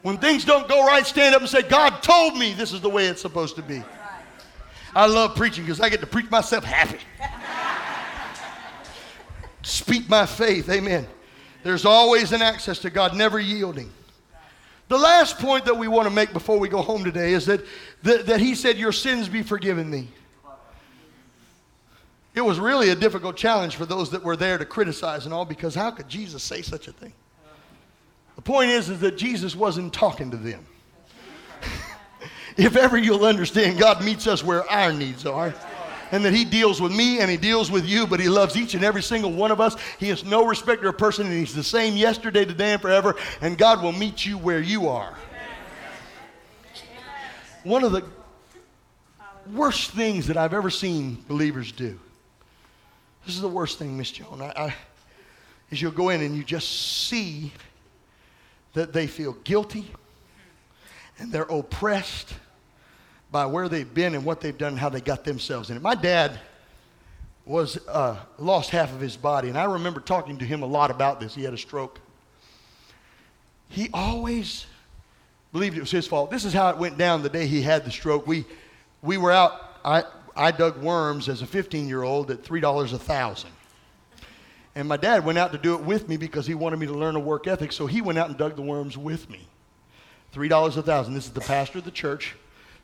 When 0.03 0.19
things 0.19 0.45
don't 0.45 0.69
go 0.69 0.87
right, 0.87 1.05
stand 1.05 1.35
up 1.35 1.41
and 1.41 1.51
say, 1.51 1.63
God 1.63 2.03
told 2.03 2.37
me 2.37 2.53
this 2.53 2.73
is 2.73 2.81
the 2.81 2.89
way 2.89 3.07
it's 3.07 3.21
supposed 3.21 3.57
to 3.57 3.63
be. 3.63 3.83
I 4.95 5.07
love 5.07 5.35
preaching 5.35 5.65
because 5.65 5.81
I 5.81 5.89
get 5.89 6.01
to 6.01 6.07
preach 6.07 6.31
myself 6.31 6.63
happy. 6.63 7.01
Speak 9.63 10.09
my 10.09 10.25
faith. 10.25 10.71
Amen. 10.71 11.09
There's 11.65 11.85
always 11.85 12.31
an 12.31 12.41
access 12.41 12.79
to 12.79 12.91
God, 12.91 13.17
never 13.17 13.41
yielding. 13.41 13.93
The 14.89 14.99
last 14.99 15.39
point 15.39 15.65
that 15.65 15.77
we 15.77 15.89
want 15.89 16.07
to 16.07 16.15
make 16.15 16.33
before 16.33 16.59
we 16.59 16.69
go 16.69 16.81
home 16.81 17.03
today 17.03 17.33
is 17.33 17.47
that, 17.47 17.65
that, 18.05 18.27
that 18.27 18.41
he 18.41 18.55
said, 18.55 18.77
Your 18.77 18.93
sins 18.93 19.29
be 19.29 19.43
forgiven 19.43 19.91
thee. 19.91 20.09
It 22.35 22.45
was 22.45 22.61
really 22.61 22.91
a 22.91 22.95
difficult 22.95 23.37
challenge 23.37 23.77
for 23.77 23.87
those 23.87 24.11
that 24.11 24.23
were 24.23 24.37
there 24.37 24.59
to 24.59 24.65
criticize 24.67 25.25
and 25.25 25.33
all 25.33 25.47
because 25.47 25.75
how 25.75 25.91
could 25.91 26.09
Jesus 26.09 26.43
say 26.43 26.61
such 26.61 26.87
a 26.87 26.93
thing? 26.93 27.15
The 28.37 28.43
point 28.43 28.71
is, 28.71 28.91
is 28.91 29.01
that 29.01 29.17
Jesus 29.17 29.57
wasn't 29.57 29.95
talking 29.95 30.31
to 30.31 30.37
them. 30.37 30.65
if 32.59 32.77
ever 32.77 32.99
you'll 32.99 33.25
understand, 33.25 33.79
God 33.79 34.05
meets 34.05 34.27
us 34.27 34.45
where 34.45 34.71
our 34.71 34.93
needs 34.93 35.25
are 35.25 35.55
and 36.13 36.25
that 36.25 36.33
He 36.33 36.45
deals 36.45 36.81
with 36.81 36.93
me 36.93 37.21
and 37.21 37.31
He 37.31 37.37
deals 37.37 37.71
with 37.71 37.87
you, 37.87 38.07
but 38.07 38.21
He 38.21 38.29
loves 38.29 38.57
each 38.57 38.75
and 38.75 38.85
every 38.85 39.03
single 39.03 39.33
one 39.33 39.51
of 39.51 39.61
us. 39.61 39.77
He 39.99 40.11
is 40.11 40.25
no 40.25 40.47
respecter 40.47 40.89
of 40.89 40.99
person, 40.99 41.27
and 41.27 41.35
He's 41.35 41.55
the 41.55 41.65
same 41.65 41.97
yesterday, 41.97 42.45
today, 42.45 42.73
and 42.73 42.83
forever, 42.83 43.17
and 43.41 43.57
God 43.57 43.83
will 43.83 43.93
meet 43.93 44.25
you 44.25 44.39
where 44.39 44.61
you 44.61 44.89
are. 44.89 45.15
One 47.65 47.83
of 47.83 47.93
the 47.93 48.05
worst 49.53 49.91
things 49.91 50.27
that 50.29 50.37
I've 50.37 50.55
ever 50.55 50.71
seen 50.71 51.25
believers 51.29 51.73
do. 51.73 51.99
This 53.25 53.35
is 53.35 53.41
the 53.41 53.49
worst 53.49 53.79
thing, 53.79 53.97
Miss 53.97 54.11
Joan. 54.13 54.41
I, 54.41 54.53
I, 54.57 54.75
is 55.71 55.83
you'll 55.83 55.91
go 55.91 56.11
in 56.11 56.21
and 56.21 56.37
you 56.37 56.45
just 56.45 57.09
see 57.09 57.53
that 58.75 58.93
they 58.93 59.07
feel 59.07 59.33
guilty 59.45 59.91
and 61.19 61.33
they're 61.33 61.43
oppressed 61.43 62.35
by 63.37 63.45
where 63.45 63.69
they've 63.69 63.93
been 63.93 64.15
and 64.15 64.25
what 64.25 64.41
they've 64.41 64.57
done 64.57 64.73
and 64.73 64.79
how 64.79 64.89
they 64.89 65.03
got 65.03 65.23
themselves 65.23 65.69
in 65.69 65.77
it. 65.77 65.83
My 65.83 65.95
dad 65.95 66.41
was 67.45 67.77
uh, 67.87 68.17
lost 68.39 68.71
half 68.71 68.95
of 68.95 68.99
his 68.99 69.15
body, 69.15 69.51
and 69.51 69.59
I 69.59 69.65
remember 69.65 70.01
talking 70.01 70.39
to 70.39 70.45
him 70.47 70.63
a 70.63 70.67
lot 70.67 70.91
about 70.91 71.21
this. 71.21 71.35
He 71.35 71.43
had 71.43 71.53
a 71.53 71.59
stroke. 71.59 72.01
He 73.69 73.91
always 73.93 74.65
believed 75.53 75.77
it 75.77 75.81
was 75.81 75.91
his 75.91 76.07
fault. 76.07 76.31
This 76.31 76.47
is 76.47 76.55
how 76.55 76.71
it 76.71 76.79
went 76.79 76.97
down 76.97 77.23
the 77.23 77.29
day 77.29 77.47
he 77.47 77.61
had 77.61 77.85
the 77.85 77.91
stroke. 77.91 78.27
We, 78.27 78.47
we 79.03 79.19
were 79.19 79.33
out, 79.33 79.81
I, 79.85 80.05
I 80.35 80.51
dug 80.51 80.79
worms 80.79 81.29
as 81.29 81.43
a 81.43 81.47
15 81.47 81.87
year 81.87 82.05
old 82.05 82.31
at 82.31 82.43
$3 82.43 82.93
a 82.95 82.99
thousand. 82.99 83.51
And 84.75 84.89
my 84.89 84.97
dad 84.97 85.27
went 85.27 85.37
out 85.37 85.53
to 85.53 85.59
do 85.59 85.75
it 85.75 85.83
with 85.83 86.09
me 86.09 86.17
because 86.17 86.47
he 86.47 86.55
wanted 86.55 86.79
me 86.79 86.87
to 86.87 86.95
learn 86.95 87.17
a 87.17 87.21
work 87.21 87.47
ethic. 87.47 87.73
So 87.73 87.87
he 87.87 88.01
went 88.01 88.19
out 88.19 88.31
and 88.31 88.39
dug 88.39 88.57
the 88.57 88.63
worms 88.63 88.97
with 88.97 89.29
me. 89.29 89.47
$3 90.35 90.77
a 90.79 90.83
thousand. 90.83 91.13
This 91.13 91.27
is 91.27 91.33
the 91.33 91.43
pastor 91.43 91.81
of 91.81 91.85
the 91.85 91.91
church, 91.91 92.35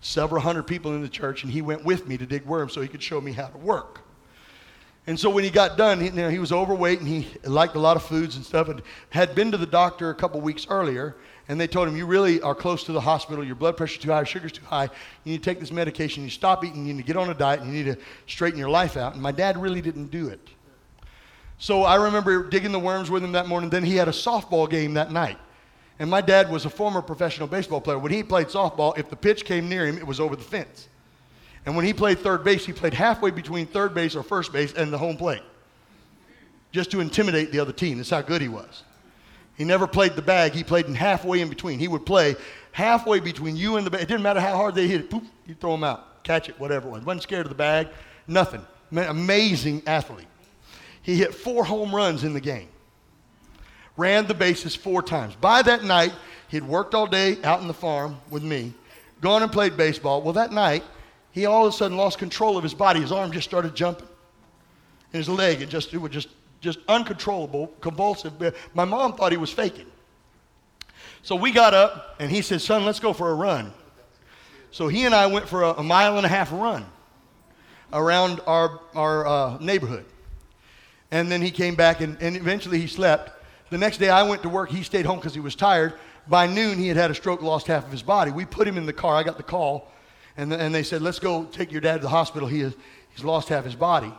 several 0.03 0.43
hundred 0.43 0.65
people 0.65 0.95
in 0.95 1.01
the 1.01 1.09
church, 1.09 1.45
and 1.45 1.53
he 1.53 1.63
went 1.63 1.85
with 1.85 2.07
me 2.07 2.19
to 2.19 2.27
dig 2.27 2.45
worms 2.45 2.75
so 2.75 2.83
he 2.83 2.89
could 2.89 3.03
show 3.03 3.21
me 3.21 3.33
how 3.33 3.47
to 3.47 3.59
work. 3.59 4.03
And 5.07 5.19
so 5.19 5.31
when 5.31 5.43
he 5.43 5.51
got 5.51 5.77
done, 5.77 6.01
he, 6.01 6.07
you 6.07 6.13
know, 6.13 6.29
he 6.29 6.39
was 6.39 6.53
overweight 6.53 7.01
and 7.01 7.09
he 7.09 7.27
liked 7.45 7.75
a 7.75 7.81
lot 7.81 7.97
of 7.97 8.05
foods 8.05 8.37
and 8.37 8.45
stuff 8.45 8.69
and 8.69 8.83
had 9.11 9.35
been 9.35 9.51
to 9.51 9.57
the 9.57 9.67
doctor 9.67 10.11
a 10.11 10.15
couple 10.15 10.41
weeks 10.41 10.67
earlier. 10.71 11.17
And 11.49 11.61
they 11.61 11.67
told 11.67 11.89
him, 11.89 11.97
You 11.97 12.07
really 12.07 12.41
are 12.41 12.55
close 12.55 12.85
to 12.85 12.93
the 12.93 13.01
hospital. 13.01 13.43
Your 13.43 13.57
blood 13.57 13.77
pressure's 13.77 14.01
too 14.01 14.11
high, 14.11 14.19
your 14.19 14.27
sugar's 14.27 14.53
too 14.53 14.65
high. 14.65 14.85
You 15.25 15.33
need 15.33 15.43
to 15.43 15.51
take 15.51 15.59
this 15.59 15.73
medication. 15.73 16.23
You 16.23 16.31
stop 16.31 16.65
eating. 16.65 16.87
You 16.87 16.95
need 16.95 17.03
to 17.03 17.07
get 17.07 17.17
on 17.17 17.31
a 17.31 17.35
diet. 17.35 17.61
And 17.61 17.75
you 17.75 17.83
need 17.83 17.93
to 17.93 18.01
straighten 18.29 18.61
your 18.61 18.71
life 18.71 18.97
out. 18.97 19.15
And 19.15 19.23
my 19.23 19.33
dad 19.33 19.61
really 19.61 19.81
didn't 19.81 20.13
do 20.13 20.29
it. 20.29 20.49
So 21.59 21.83
I 21.83 21.97
remember 21.97 22.49
digging 22.49 22.71
the 22.71 22.79
worms 22.79 23.11
with 23.11 23.25
him 23.25 23.33
that 23.33 23.49
morning. 23.49 23.71
Then 23.71 23.83
he 23.83 23.97
had 23.97 24.07
a 24.07 24.13
softball 24.13 24.71
game 24.71 24.95
that 24.95 25.11
night. 25.11 25.39
And 25.99 26.11
my 26.11 26.21
dad 26.21 26.51
was 26.51 26.65
a 26.65 26.71
former 26.71 27.03
professional 27.03 27.47
baseball 27.47 27.81
player. 27.81 27.99
When 27.99 28.13
he 28.13 28.23
played 28.23 28.49
softball, 28.49 28.97
if 28.99 29.11
the 29.11 29.17
pitch 29.17 29.45
came 29.45 29.69
near 29.69 29.87
him, 29.87 29.99
it 29.99 30.07
was 30.07 30.21
over 30.21 30.37
the 30.37 30.43
fence. 30.43 30.89
And 31.65 31.77
when 31.77 31.85
he 31.85 31.93
played 31.93 32.19
third 32.19 32.43
base, 32.43 32.67
he 32.67 32.73
played 32.73 32.95
halfway 32.95 33.31
between 33.31 33.67
third 33.67 33.95
base 33.95 34.17
or 34.17 34.23
first 34.23 34.53
base 34.53 34.73
and 34.73 34.93
the 34.93 34.99
home 34.99 35.17
plate 35.17 35.43
just 36.73 36.91
to 36.91 37.01
intimidate 37.01 37.53
the 37.53 37.61
other 37.61 37.73
team. 37.73 37.99
That's 37.99 38.11
how 38.11 38.23
good 38.23 38.43
he 38.43 38.49
was. 38.49 38.83
He 39.57 39.65
never 39.65 39.87
played 39.87 40.17
the 40.17 40.23
bag, 40.23 40.53
he 40.53 40.65
played 40.65 40.87
in 40.87 40.95
halfway 40.95 41.41
in 41.41 41.49
between. 41.49 41.79
He 41.79 41.87
would 41.87 42.07
play 42.07 42.35
halfway 42.73 43.21
between 43.21 43.55
you 43.55 43.77
and 43.77 43.87
the 43.87 43.91
bag. 43.91 44.01
It 44.01 44.09
didn't 44.09 44.23
matter 44.23 44.41
how 44.41 44.57
hard 44.57 44.75
they 44.75 44.89
hit 44.89 45.03
it, 45.03 45.11
poof, 45.11 45.23
you 45.47 45.55
throw 45.55 45.75
him 45.75 45.85
out, 45.85 46.25
catch 46.25 46.49
it, 46.49 46.59
whatever 46.59 46.89
it 46.89 46.91
was. 46.91 47.05
Wasn't 47.05 47.23
scared 47.23 47.45
of 47.47 47.51
the 47.51 47.57
bag, 47.57 47.89
nothing. 48.27 48.63
Amazing 48.91 49.83
athlete. 49.87 50.27
He 51.03 51.17
hit 51.17 51.35
four 51.35 51.65
home 51.65 51.95
runs 51.95 52.25
in 52.25 52.33
the 52.33 52.41
game. 52.41 52.69
Ran 53.97 54.27
the 54.27 54.35
bases 54.35 54.75
four 54.75 55.03
times. 55.03 55.35
By 55.35 55.63
that 55.63 55.85
night, 55.85 56.13
he'd 56.49 56.63
worked 56.63 56.95
all 56.95 57.07
day 57.07 57.39
out 57.43 57.61
in 57.61 57.69
the 57.69 57.75
farm 57.75 58.17
with 58.31 58.43
me, 58.43 58.73
gone 59.21 59.43
and 59.43 59.53
played 59.53 59.77
baseball. 59.77 60.23
Well, 60.23 60.33
that 60.35 60.53
night, 60.53 60.83
he 61.31 61.47
all 61.47 61.67
of 61.67 61.75
a 61.75 61.77
sudden 61.77 61.97
lost 61.97 62.19
control 62.19 62.57
of 62.57 62.63
his 62.63 62.75
body. 62.75 63.01
His 63.01 63.13
arm 63.13 63.33
just 63.33 63.49
started 63.49 63.75
jumping. 63.75 64.09
And 65.13 65.19
his 65.19 65.29
leg, 65.29 65.61
it 65.61 65.69
just, 65.69 65.93
it 65.93 65.99
was 65.99 66.11
just, 66.11 66.29
just 66.61 66.79
uncontrollable, 66.89 67.69
convulsive. 67.81 68.33
My 68.75 68.85
mom 68.85 69.15
thought 69.15 69.33
he 69.33 69.39
was 69.39 69.51
faking. 69.51 69.87
So 71.23 71.37
we 71.37 71.53
got 71.53 71.75
up, 71.75 72.17
and 72.19 72.31
he 72.31 72.43
said, 72.43 72.61
Son, 72.61 72.85
let's 72.85 72.99
go 72.99 73.13
for 73.13 73.31
a 73.31 73.35
run. 73.35 73.73
So 74.71 74.89
he 74.89 75.05
and 75.05 75.15
I 75.15 75.27
went 75.27 75.49
for 75.49 75.63
a, 75.63 75.73
a 75.75 75.83
mile 75.83 76.17
and 76.17 76.25
a 76.25 76.29
half 76.29 76.51
run 76.51 76.87
around 77.93 78.41
our, 78.47 78.81
our 78.95 79.27
uh, 79.27 79.59
neighborhood. 79.59 80.07
And 81.11 81.31
then 81.31 81.43
he 81.43 81.51
came 81.51 81.75
back 81.75 82.01
and, 82.01 82.17
and 82.23 82.37
eventually 82.37 82.81
he 82.81 82.87
slept. 82.87 83.31
The 83.73 83.79
next 83.79 83.97
day 83.97 84.11
I 84.11 84.23
went 84.23 84.43
to 84.43 84.51
work. 84.51 84.69
He 84.69 84.83
stayed 84.83 85.07
home 85.07 85.17
because 85.17 85.33
he 85.33 85.41
was 85.41 85.55
tired. 85.55 85.95
By 86.29 86.47
noon, 86.47 86.77
he 86.77 86.89
had 86.89 86.99
had 86.99 87.11
a 87.11 87.15
stroke, 87.15 87.41
lost 87.41 87.69
half 87.69 87.87
of 87.87 87.91
his 87.91 88.03
body. 88.03 88.31
We 88.31 88.45
put 88.45 88.69
him 88.69 88.77
in 88.77 88.85
the 88.85 88.93
car. 88.93 89.17
I 89.17 89.23
got 89.23 89.39
the 89.39 89.43
call. 89.43 89.91
And, 90.37 90.53
and 90.53 90.75
they 90.75 90.83
said, 90.83 91.01
let's 91.01 91.19
go 91.19 91.45
take 91.45 91.73
your 91.73 91.81
dad 91.81 91.95
to 91.95 92.03
the 92.03 92.11
hospital. 92.11 92.47
He 92.47 92.61
has, 92.61 92.77
he's 93.15 93.25
lost 93.25 93.49
half 93.49 93.65
his 93.65 93.75
body. 93.75 94.13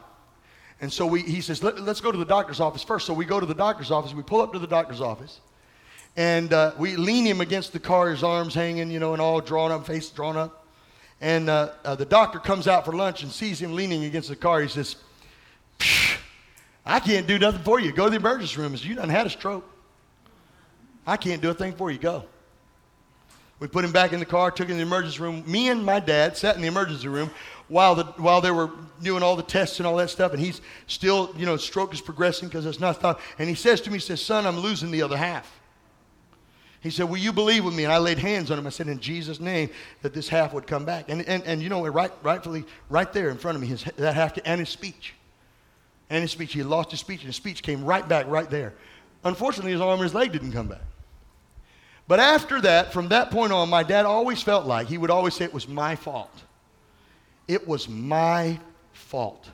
And 0.81 0.91
so 0.91 1.05
we, 1.05 1.21
he 1.21 1.39
says, 1.39 1.61
Let, 1.61 1.77
us 1.77 2.01
go 2.01 2.11
to 2.11 2.17
the 2.17 2.25
doctor's 2.25 2.59
office 2.59 2.81
first. 2.81 3.05
So 3.05 3.13
we 3.13 3.25
go 3.25 3.39
to 3.39 3.45
the 3.45 3.53
doctor's 3.53 3.91
office. 3.91 4.11
We 4.11 4.23
pull 4.23 4.41
up 4.41 4.53
to 4.53 4.59
the 4.59 4.65
doctor's 4.65 5.01
office. 5.01 5.39
And 6.17 6.51
uh, 6.51 6.71
we 6.79 6.95
lean 6.95 7.23
him 7.23 7.39
against 7.39 7.73
the 7.73 7.79
car, 7.79 8.09
his 8.09 8.23
arms 8.23 8.55
hanging, 8.55 8.89
you 8.89 8.99
know, 8.99 9.13
and 9.13 9.21
all 9.21 9.39
drawn 9.39 9.71
up, 9.71 9.85
face 9.85 10.09
drawn 10.09 10.35
up. 10.35 10.65
And 11.21 11.47
uh, 11.47 11.73
uh, 11.85 11.93
the 11.93 12.05
doctor 12.05 12.39
comes 12.39 12.67
out 12.67 12.85
for 12.85 12.93
lunch 12.93 13.21
and 13.21 13.31
sees 13.31 13.61
him 13.61 13.75
leaning 13.75 14.05
against 14.05 14.29
the 14.29 14.35
car. 14.35 14.61
He 14.61 14.67
says, 14.67 14.95
I 16.85 16.99
can't 16.99 17.27
do 17.27 17.39
nothing 17.39 17.61
for 17.61 17.79
you. 17.79 17.91
Go 17.91 18.05
to 18.05 18.09
the 18.09 18.17
emergency 18.17 18.59
room. 18.59 18.75
You 18.77 18.95
done 18.95 19.09
had 19.09 19.25
a 19.25 19.29
stroke. 19.29 19.69
I 21.07 21.17
can't 21.17 21.41
do 21.41 21.49
a 21.49 21.53
thing 21.53 21.73
for 21.73 21.91
you. 21.91 21.97
Go. 21.97 22.25
We 23.59 23.67
put 23.67 23.85
him 23.85 23.93
back 23.93 24.11
in 24.11 24.19
the 24.19 24.25
car, 24.25 24.51
took 24.51 24.67
him 24.67 24.77
to 24.77 24.83
the 24.83 24.87
emergency 24.87 25.21
room. 25.21 25.43
Me 25.47 25.69
and 25.69 25.85
my 25.85 25.99
dad 25.99 26.35
sat 26.35 26.55
in 26.55 26.61
the 26.61 26.67
emergency 26.67 27.07
room 27.07 27.31
while, 27.69 27.95
the, 27.95 28.03
while 28.17 28.41
they 28.41 28.51
were 28.51 28.69
doing 29.01 29.23
all 29.23 29.37
the 29.37 29.43
tests 29.43 29.79
and 29.79 29.87
all 29.87 29.95
that 29.97 30.09
stuff. 30.09 30.33
And 30.33 30.41
he's 30.41 30.59
still, 30.87 31.33
you 31.37 31.45
know, 31.45 31.55
stroke 31.55 31.93
is 31.93 32.01
progressing 32.01 32.49
because 32.49 32.65
it's 32.65 32.81
not 32.81 32.99
thought. 32.99 33.21
And 33.39 33.47
he 33.47 33.55
says 33.55 33.79
to 33.81 33.89
me, 33.89 33.97
he 33.97 34.01
says, 34.01 34.21
son, 34.21 34.45
I'm 34.45 34.59
losing 34.59 34.91
the 34.91 35.01
other 35.01 35.15
half. 35.15 35.61
He 36.81 36.89
said, 36.89 37.07
will 37.07 37.17
you 37.17 37.31
believe 37.31 37.63
with 37.63 37.73
me? 37.73 37.85
And 37.85 37.93
I 37.93 37.99
laid 37.99 38.17
hands 38.17 38.51
on 38.51 38.59
him. 38.59 38.67
I 38.67 38.69
said, 38.69 38.89
in 38.89 38.99
Jesus' 38.99 39.39
name, 39.39 39.69
that 40.01 40.13
this 40.13 40.27
half 40.27 40.53
would 40.53 40.67
come 40.67 40.83
back. 40.83 41.05
And, 41.07 41.25
and, 41.25 41.41
and 41.43 41.61
you 41.61 41.69
know, 41.69 41.87
right, 41.87 42.11
rightfully, 42.21 42.65
right 42.89 43.11
there 43.13 43.29
in 43.29 43.37
front 43.37 43.55
of 43.55 43.61
me, 43.61 43.67
his, 43.67 43.85
that 43.95 44.15
half, 44.15 44.37
and 44.43 44.59
his 44.59 44.67
speech 44.67 45.13
and 46.09 46.21
his 46.21 46.31
speech. 46.31 46.53
He 46.53 46.63
lost 46.63 46.91
his 46.91 46.99
speech, 46.99 47.19
and 47.19 47.27
his 47.27 47.35
speech 47.35 47.63
came 47.63 47.83
right 47.83 48.07
back 48.07 48.27
right 48.27 48.49
there. 48.49 48.73
Unfortunately, 49.23 49.71
his 49.71 49.81
arm 49.81 49.93
and 49.93 50.03
his 50.03 50.13
leg 50.13 50.31
didn't 50.31 50.51
come 50.51 50.67
back. 50.67 50.81
But 52.07 52.19
after 52.19 52.59
that, 52.61 52.91
from 52.91 53.09
that 53.09 53.31
point 53.31 53.53
on, 53.53 53.69
my 53.69 53.83
dad 53.83 54.05
always 54.05 54.41
felt 54.41 54.65
like 54.65 54.87
he 54.87 54.97
would 54.97 55.09
always 55.09 55.33
say 55.33 55.45
it 55.45 55.53
was 55.53 55.67
my 55.67 55.95
fault. 55.95 56.43
It 57.47 57.67
was 57.67 57.87
my 57.87 58.59
fault. 58.91 59.49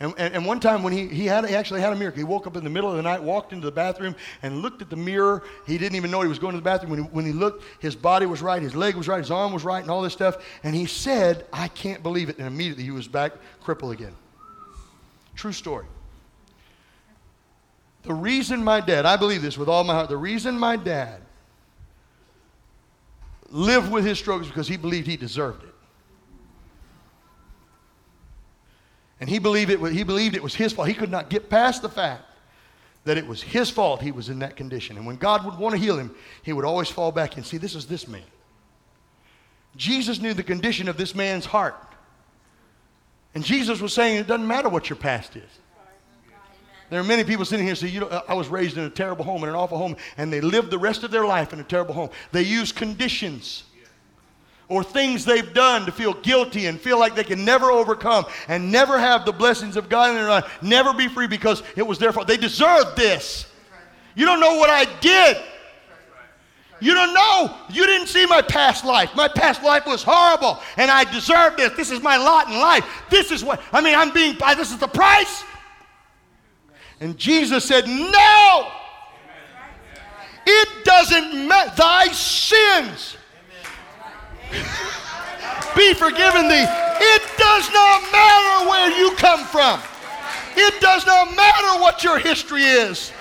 And, 0.00 0.12
and, 0.18 0.34
and, 0.34 0.44
one 0.44 0.58
time 0.58 0.82
when 0.82 0.92
he, 0.92 1.06
he, 1.06 1.26
had, 1.26 1.48
he 1.48 1.54
actually 1.54 1.80
had 1.80 1.92
a 1.92 1.96
miracle, 1.96 2.18
he 2.18 2.24
woke 2.24 2.48
up 2.48 2.56
in 2.56 2.64
the 2.64 2.70
middle 2.70 2.90
of 2.90 2.96
the 2.96 3.02
night, 3.02 3.22
walked 3.22 3.52
into 3.52 3.66
the 3.66 3.72
bathroom, 3.72 4.16
and 4.42 4.58
looked 4.58 4.82
at 4.82 4.90
the 4.90 4.96
mirror. 4.96 5.44
He 5.64 5.78
didn't 5.78 5.94
even 5.94 6.10
know 6.10 6.22
he 6.22 6.28
was 6.28 6.40
going 6.40 6.54
to 6.54 6.58
the 6.58 6.64
bathroom. 6.64 6.90
When 6.90 7.04
he, 7.04 7.08
when 7.10 7.24
he 7.24 7.32
looked, 7.32 7.64
his 7.78 7.94
body 7.94 8.26
was 8.26 8.42
right, 8.42 8.60
his 8.60 8.74
leg 8.74 8.96
was 8.96 9.06
right, 9.06 9.18
his 9.18 9.30
arm 9.30 9.52
was 9.52 9.62
right, 9.62 9.80
and 9.80 9.90
all 9.90 10.02
this 10.02 10.12
stuff. 10.12 10.44
And 10.64 10.74
he 10.74 10.86
said, 10.86 11.46
I 11.52 11.68
can't 11.68 12.02
believe 12.02 12.28
it. 12.28 12.38
And 12.38 12.48
immediately 12.48 12.82
he 12.82 12.90
was 12.90 13.06
back 13.06 13.34
crippled 13.60 13.92
again. 13.92 14.14
True 15.34 15.52
story. 15.52 15.86
The 18.02 18.14
reason 18.14 18.64
my 18.64 18.80
dad, 18.80 19.06
I 19.06 19.16
believe 19.16 19.42
this 19.42 19.56
with 19.56 19.68
all 19.68 19.84
my 19.84 19.94
heart, 19.94 20.08
the 20.08 20.16
reason 20.16 20.58
my 20.58 20.76
dad 20.76 21.20
lived 23.48 23.92
with 23.92 24.04
his 24.04 24.18
strokes 24.18 24.46
because 24.46 24.66
he 24.66 24.76
believed 24.76 25.06
he 25.06 25.16
deserved 25.16 25.62
it. 25.62 25.74
And 29.20 29.30
he 29.30 29.38
believed 29.38 29.70
it, 29.70 29.78
he 29.92 30.02
believed 30.02 30.34
it 30.34 30.42
was 30.42 30.54
his 30.54 30.72
fault. 30.72 30.88
He 30.88 30.94
could 30.94 31.10
not 31.10 31.30
get 31.30 31.48
past 31.48 31.82
the 31.82 31.88
fact 31.88 32.24
that 33.04 33.16
it 33.16 33.26
was 33.26 33.40
his 33.40 33.70
fault 33.70 34.00
he 34.00 34.10
was 34.10 34.28
in 34.28 34.40
that 34.40 34.56
condition. 34.56 34.96
And 34.96 35.06
when 35.06 35.16
God 35.16 35.44
would 35.44 35.58
want 35.58 35.74
to 35.74 35.80
heal 35.80 35.96
him, 35.96 36.14
he 36.42 36.52
would 36.52 36.64
always 36.64 36.88
fall 36.88 37.12
back 37.12 37.36
and 37.36 37.46
see, 37.46 37.56
this 37.56 37.76
is 37.76 37.86
this 37.86 38.08
man. 38.08 38.22
Jesus 39.76 40.20
knew 40.20 40.34
the 40.34 40.42
condition 40.42 40.88
of 40.88 40.96
this 40.96 41.14
man's 41.14 41.44
heart. 41.44 41.76
And 43.34 43.44
Jesus 43.44 43.80
was 43.80 43.92
saying 43.92 44.18
it 44.18 44.26
doesn't 44.26 44.46
matter 44.46 44.68
what 44.68 44.90
your 44.90 44.96
past 44.96 45.36
is. 45.36 45.48
There 46.90 47.00
are 47.00 47.04
many 47.04 47.24
people 47.24 47.46
sitting 47.46 47.64
here 47.64 47.74
saying, 47.74 47.94
you 47.94 48.00
know, 48.00 48.22
I 48.28 48.34
was 48.34 48.48
raised 48.48 48.76
in 48.76 48.84
a 48.84 48.90
terrible 48.90 49.24
home, 49.24 49.42
in 49.44 49.48
an 49.48 49.54
awful 49.54 49.78
home, 49.78 49.96
and 50.18 50.30
they 50.30 50.42
lived 50.42 50.70
the 50.70 50.78
rest 50.78 51.04
of 51.04 51.10
their 51.10 51.24
life 51.24 51.54
in 51.54 51.60
a 51.60 51.64
terrible 51.64 51.94
home. 51.94 52.10
They 52.32 52.42
use 52.42 52.70
conditions 52.70 53.64
or 54.68 54.84
things 54.84 55.24
they've 55.24 55.54
done 55.54 55.86
to 55.86 55.92
feel 55.92 56.12
guilty 56.14 56.66
and 56.66 56.78
feel 56.78 56.98
like 56.98 57.14
they 57.14 57.24
can 57.24 57.44
never 57.44 57.70
overcome 57.70 58.26
and 58.48 58.70
never 58.70 58.98
have 58.98 59.24
the 59.24 59.32
blessings 59.32 59.76
of 59.76 59.88
God 59.88 60.10
in 60.10 60.16
their 60.16 60.28
life, 60.28 60.62
never 60.62 60.92
be 60.92 61.08
free 61.08 61.26
because 61.26 61.62
it 61.76 61.86
was 61.86 61.98
their 61.98 62.12
fault. 62.12 62.26
They 62.26 62.36
deserve 62.36 62.94
this. 62.96 63.46
You 64.14 64.26
don't 64.26 64.40
know 64.40 64.56
what 64.56 64.68
I 64.68 64.84
did. 65.00 65.38
You 66.82 66.94
don't 66.94 67.14
know. 67.14 67.56
You 67.70 67.86
didn't 67.86 68.08
see 68.08 68.26
my 68.26 68.42
past 68.42 68.84
life. 68.84 69.14
My 69.14 69.28
past 69.28 69.62
life 69.62 69.86
was 69.86 70.02
horrible, 70.02 70.60
and 70.76 70.90
I 70.90 71.04
deserve 71.04 71.56
this. 71.56 71.72
This 71.74 71.92
is 71.92 72.02
my 72.02 72.16
lot 72.16 72.48
in 72.48 72.54
life. 72.54 72.84
This 73.08 73.30
is 73.30 73.44
what, 73.44 73.62
I 73.72 73.80
mean, 73.80 73.94
I'm 73.94 74.12
being, 74.12 74.36
this 74.56 74.72
is 74.72 74.78
the 74.78 74.88
price. 74.88 75.44
And 76.98 77.16
Jesus 77.16 77.64
said, 77.64 77.86
No! 77.86 78.72
It 80.44 80.84
doesn't 80.84 81.46
matter. 81.46 81.72
Thy 81.76 82.08
sins 82.08 83.16
be 85.76 85.94
forgiven 85.94 86.48
thee. 86.48 86.66
It 86.66 87.22
does 87.38 87.70
not 87.72 88.02
matter 88.10 88.68
where 88.68 88.98
you 88.98 89.14
come 89.14 89.44
from. 89.44 89.80
It 90.56 90.80
does 90.80 91.06
not 91.06 91.36
matter 91.36 91.80
what 91.80 92.02
your 92.02 92.18
history 92.18 92.64
is. 92.64 93.12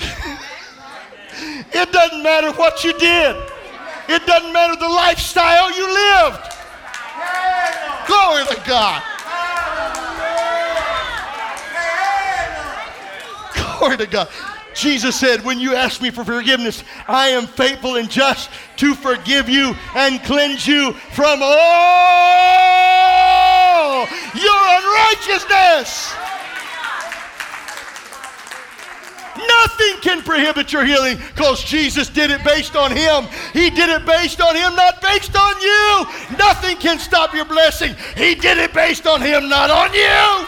It 1.72 1.92
doesn't 1.92 2.22
matter 2.22 2.52
what 2.52 2.84
you 2.84 2.92
did. 2.98 3.36
It 4.08 4.26
doesn't 4.26 4.52
matter 4.52 4.76
the 4.76 4.88
lifestyle 4.88 5.70
you 5.76 5.86
lived. 5.86 6.40
Glory 8.06 8.44
to 8.46 8.62
God. 8.66 9.02
Glory 13.78 13.96
to 13.96 14.06
God. 14.06 14.28
Jesus 14.74 15.18
said, 15.18 15.44
When 15.44 15.58
you 15.60 15.74
ask 15.74 16.02
me 16.02 16.10
for 16.10 16.24
forgiveness, 16.24 16.84
I 17.06 17.28
am 17.28 17.46
faithful 17.46 17.96
and 17.96 18.10
just 18.10 18.50
to 18.76 18.94
forgive 18.94 19.48
you 19.48 19.74
and 19.94 20.22
cleanse 20.24 20.66
you 20.66 20.92
from 20.92 21.40
all 21.42 22.54
your 24.34 24.60
unrighteousness. 24.78 26.14
Nothing 29.64 30.00
can 30.02 30.22
prohibit 30.22 30.72
your 30.74 30.84
healing 30.84 31.16
because 31.16 31.64
Jesus 31.64 32.10
did 32.10 32.30
it 32.30 32.44
based 32.44 32.76
on 32.76 32.90
Him. 32.90 33.24
He 33.54 33.70
did 33.70 33.88
it 33.88 34.04
based 34.04 34.42
on 34.42 34.54
Him, 34.54 34.76
not 34.76 35.00
based 35.00 35.34
on 35.34 35.60
you. 35.60 36.06
Nothing 36.36 36.76
can 36.76 36.98
stop 36.98 37.32
your 37.32 37.46
blessing. 37.46 37.96
He 38.14 38.34
did 38.34 38.58
it 38.58 38.74
based 38.74 39.06
on 39.06 39.22
Him, 39.22 39.48
not 39.48 39.70
on 39.70 39.94
you. 39.94 40.46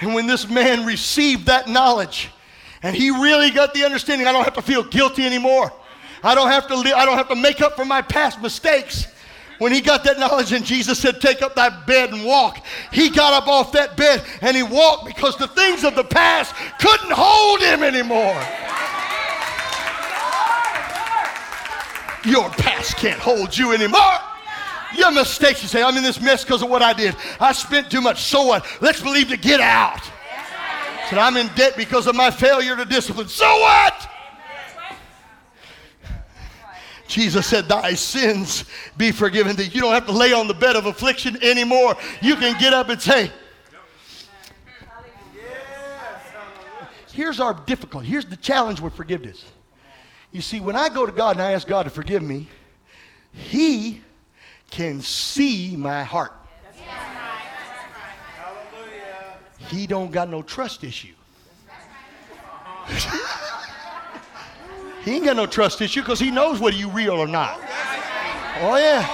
And 0.00 0.14
when 0.14 0.26
this 0.26 0.48
man 0.48 0.84
received 0.84 1.46
that 1.46 1.68
knowledge, 1.68 2.30
and 2.82 2.96
he 2.96 3.10
really 3.10 3.50
got 3.50 3.72
the 3.72 3.84
understanding, 3.84 4.26
I 4.26 4.32
don't 4.32 4.44
have 4.44 4.54
to 4.54 4.62
feel 4.62 4.82
guilty 4.82 5.24
anymore. 5.24 5.72
I 6.24 6.34
don't 6.34 6.48
have 6.48 6.66
to 6.68 6.76
li- 6.76 6.92
I 6.92 7.04
don't 7.04 7.16
have 7.16 7.28
to 7.28 7.36
make 7.36 7.60
up 7.60 7.76
for 7.76 7.84
my 7.84 8.02
past 8.02 8.42
mistakes. 8.42 9.06
When 9.58 9.72
he 9.72 9.80
got 9.80 10.04
that 10.04 10.18
knowledge 10.18 10.52
and 10.52 10.64
Jesus 10.64 10.98
said, 10.98 11.20
Take 11.20 11.42
up 11.42 11.54
that 11.54 11.86
bed 11.86 12.12
and 12.12 12.24
walk, 12.24 12.64
he 12.92 13.08
got 13.10 13.32
up 13.32 13.48
off 13.48 13.72
that 13.72 13.96
bed 13.96 14.22
and 14.40 14.56
he 14.56 14.62
walked 14.62 15.06
because 15.06 15.36
the 15.36 15.48
things 15.48 15.84
of 15.84 15.94
the 15.94 16.04
past 16.04 16.54
couldn't 16.78 17.12
hold 17.12 17.60
him 17.60 17.82
anymore. 17.82 18.40
Your 22.24 22.48
past 22.50 22.96
can't 22.96 23.20
hold 23.20 23.56
you 23.56 23.72
anymore. 23.72 24.00
Your 24.96 25.10
mistakes, 25.10 25.62
you 25.62 25.68
say, 25.68 25.82
I'm 25.82 25.96
in 25.96 26.02
this 26.02 26.20
mess 26.20 26.44
because 26.44 26.62
of 26.62 26.70
what 26.70 26.80
I 26.82 26.92
did. 26.92 27.16
I 27.40 27.52
spent 27.52 27.90
too 27.90 28.00
much. 28.00 28.22
So 28.22 28.44
what? 28.44 28.66
Let's 28.80 29.00
believe 29.00 29.28
to 29.28 29.36
get 29.36 29.60
out. 29.60 30.00
Said, 31.10 31.18
I'm 31.18 31.36
in 31.36 31.48
debt 31.54 31.76
because 31.76 32.06
of 32.06 32.14
my 32.14 32.30
failure 32.30 32.76
to 32.76 32.84
discipline. 32.84 33.28
So 33.28 33.44
what? 33.44 34.08
Jesus 37.06 37.46
said, 37.46 37.68
Thy 37.68 37.94
sins 37.94 38.64
be 38.96 39.12
forgiven 39.12 39.56
thee. 39.56 39.64
You 39.64 39.80
don't 39.80 39.92
have 39.92 40.06
to 40.06 40.12
lay 40.12 40.32
on 40.32 40.48
the 40.48 40.54
bed 40.54 40.76
of 40.76 40.86
affliction 40.86 41.42
anymore. 41.42 41.96
You 42.22 42.36
can 42.36 42.58
get 42.58 42.72
up 42.72 42.88
and 42.88 43.00
say, 43.00 43.30
Here's 47.12 47.38
our 47.38 47.54
difficulty. 47.54 48.08
Here's 48.08 48.26
the 48.26 48.36
challenge 48.36 48.80
with 48.80 48.94
forgiveness. 48.94 49.44
You 50.32 50.40
see, 50.40 50.58
when 50.58 50.74
I 50.74 50.88
go 50.88 51.06
to 51.06 51.12
God 51.12 51.36
and 51.36 51.42
I 51.42 51.52
ask 51.52 51.66
God 51.66 51.84
to 51.84 51.90
forgive 51.90 52.22
me, 52.22 52.48
He 53.32 54.00
can 54.70 55.00
see 55.00 55.76
my 55.76 56.02
heart. 56.02 56.32
He 59.68 59.86
don't 59.86 60.10
got 60.10 60.28
no 60.28 60.42
trust 60.42 60.82
issue. 60.84 61.14
he 65.04 65.16
ain't 65.16 65.24
got 65.24 65.36
no 65.36 65.46
trust 65.46 65.80
issue 65.80 66.00
because 66.00 66.18
he 66.18 66.30
knows 66.30 66.60
whether 66.60 66.76
you 66.76 66.88
real 66.88 67.14
or 67.14 67.26
not. 67.26 67.60
Oh 68.60 68.76
yeah. 68.76 69.06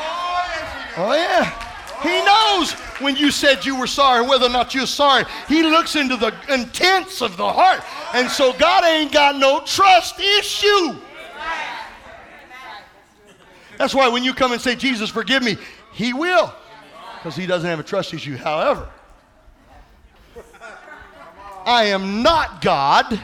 Oh 0.96 1.14
yeah. 1.14 1.66
He 2.02 2.24
knows 2.24 2.72
when 3.00 3.16
you 3.16 3.30
said 3.30 3.64
you 3.64 3.78
were 3.78 3.86
sorry, 3.86 4.26
whether 4.26 4.46
or 4.46 4.50
not 4.50 4.74
you're 4.74 4.86
sorry. 4.86 5.24
He 5.48 5.62
looks 5.62 5.96
into 5.96 6.16
the 6.16 6.32
intents 6.48 7.20
of 7.20 7.36
the 7.36 7.50
heart. 7.50 7.82
And 8.14 8.30
so 8.30 8.52
God 8.54 8.84
ain't 8.84 9.12
got 9.12 9.36
no 9.36 9.60
trust 9.66 10.18
issue. 10.18 10.96
That's 13.76 13.94
why 13.94 14.08
when 14.08 14.24
you 14.24 14.34
come 14.34 14.52
and 14.52 14.60
say, 14.60 14.76
Jesus, 14.76 15.10
forgive 15.10 15.42
me, 15.42 15.56
He 15.92 16.12
will, 16.12 16.54
because 17.16 17.34
He 17.34 17.46
doesn't 17.46 17.68
have 17.68 17.80
a 17.80 17.82
trust 17.82 18.12
issue. 18.12 18.36
However, 18.36 18.88
I 21.64 21.84
am 21.84 22.22
not 22.22 22.62
God, 22.62 23.20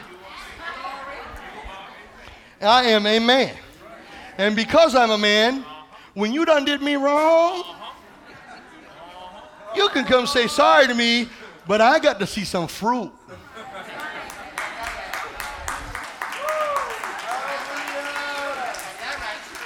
I 2.61 2.85
am 2.85 3.05
a 3.05 3.19
man. 3.19 3.55
And 4.37 4.55
because 4.55 4.95
I'm 4.95 5.11
a 5.11 5.17
man, 5.17 5.63
when 6.13 6.33
you 6.33 6.45
done 6.45 6.65
did 6.65 6.81
me 6.81 6.95
wrong, 6.95 7.63
you 9.75 9.89
can 9.89 10.05
come 10.05 10.25
say 10.25 10.47
sorry 10.47 10.87
to 10.87 10.93
me, 10.93 11.29
but 11.67 11.81
I 11.81 11.99
got 11.99 12.19
to 12.19 12.27
see 12.27 12.43
some 12.43 12.67
fruit. 12.67 13.11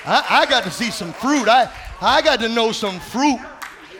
I, 0.03 0.25
I 0.29 0.45
got 0.47 0.63
to 0.63 0.71
see 0.71 0.89
some 0.89 1.13
fruit. 1.13 1.47
I, 1.47 1.71
I 2.01 2.21
got 2.21 2.39
to 2.39 2.49
know 2.49 2.71
some 2.71 2.99
fruit. 2.99 3.39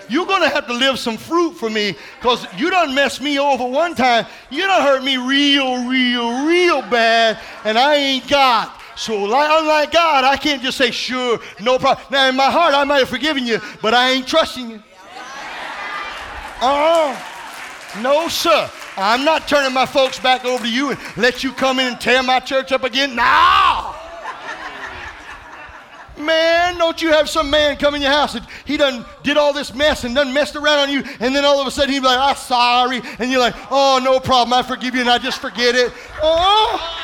You're 0.09 0.25
going 0.25 0.41
to 0.41 0.49
have 0.49 0.67
to 0.67 0.73
live 0.73 0.99
some 0.99 1.15
fruit 1.15 1.53
for 1.53 1.69
me 1.69 1.95
because 2.19 2.45
you 2.57 2.69
done 2.69 2.93
messed 2.93 3.21
me 3.21 3.39
over 3.39 3.65
one 3.65 3.95
time. 3.95 4.25
You 4.49 4.63
done 4.67 4.81
hurt 4.81 5.03
me 5.03 5.15
real, 5.15 5.87
real, 5.87 6.45
real 6.45 6.81
bad, 6.81 7.39
and 7.63 7.77
I 7.77 7.95
ain't 7.95 8.27
God. 8.27 8.69
So, 9.01 9.17
like, 9.23 9.49
unlike 9.51 9.91
God, 9.91 10.25
I 10.25 10.37
can't 10.37 10.61
just 10.61 10.77
say, 10.77 10.91
sure, 10.91 11.39
no 11.59 11.79
problem. 11.79 12.05
Now, 12.11 12.29
in 12.29 12.35
my 12.35 12.51
heart, 12.51 12.75
I 12.75 12.83
might 12.83 12.99
have 12.99 13.09
forgiven 13.09 13.47
you, 13.47 13.59
but 13.81 13.95
I 13.95 14.11
ain't 14.11 14.27
trusting 14.27 14.69
you. 14.69 14.83
Uh 16.61 17.15
uh 17.15 17.99
No, 18.03 18.27
sir. 18.27 18.69
I'm 18.97 19.25
not 19.25 19.47
turning 19.47 19.73
my 19.73 19.87
folks 19.87 20.19
back 20.19 20.45
over 20.45 20.63
to 20.63 20.71
you 20.71 20.91
and 20.91 20.99
let 21.17 21.43
you 21.43 21.51
come 21.51 21.79
in 21.79 21.87
and 21.87 21.99
tear 21.99 22.21
my 22.21 22.39
church 22.39 22.71
up 22.71 22.83
again. 22.83 23.15
No! 23.15 23.95
Man, 26.15 26.77
don't 26.77 27.01
you 27.01 27.09
have 27.09 27.27
some 27.27 27.49
man 27.49 27.77
come 27.77 27.95
in 27.95 28.03
your 28.03 28.11
house 28.11 28.35
and 28.35 28.45
he 28.65 28.77
done 28.77 29.03
did 29.23 29.35
all 29.35 29.51
this 29.51 29.73
mess 29.73 30.03
and 30.03 30.13
done 30.13 30.31
messed 30.31 30.55
around 30.55 30.77
on 30.77 30.91
you, 30.91 31.03
and 31.19 31.35
then 31.35 31.43
all 31.43 31.59
of 31.59 31.65
a 31.65 31.71
sudden 31.71 31.91
he'd 31.91 32.01
be 32.01 32.05
like, 32.05 32.19
I'm 32.19 32.35
sorry. 32.35 33.01
And 33.17 33.31
you're 33.31 33.39
like, 33.39 33.55
oh, 33.71 33.99
no 34.03 34.19
problem, 34.19 34.53
I 34.53 34.61
forgive 34.61 34.93
you, 34.93 35.01
and 35.01 35.09
I 35.09 35.17
just 35.17 35.41
forget 35.41 35.73
it. 35.73 35.91
Oh, 36.21 37.00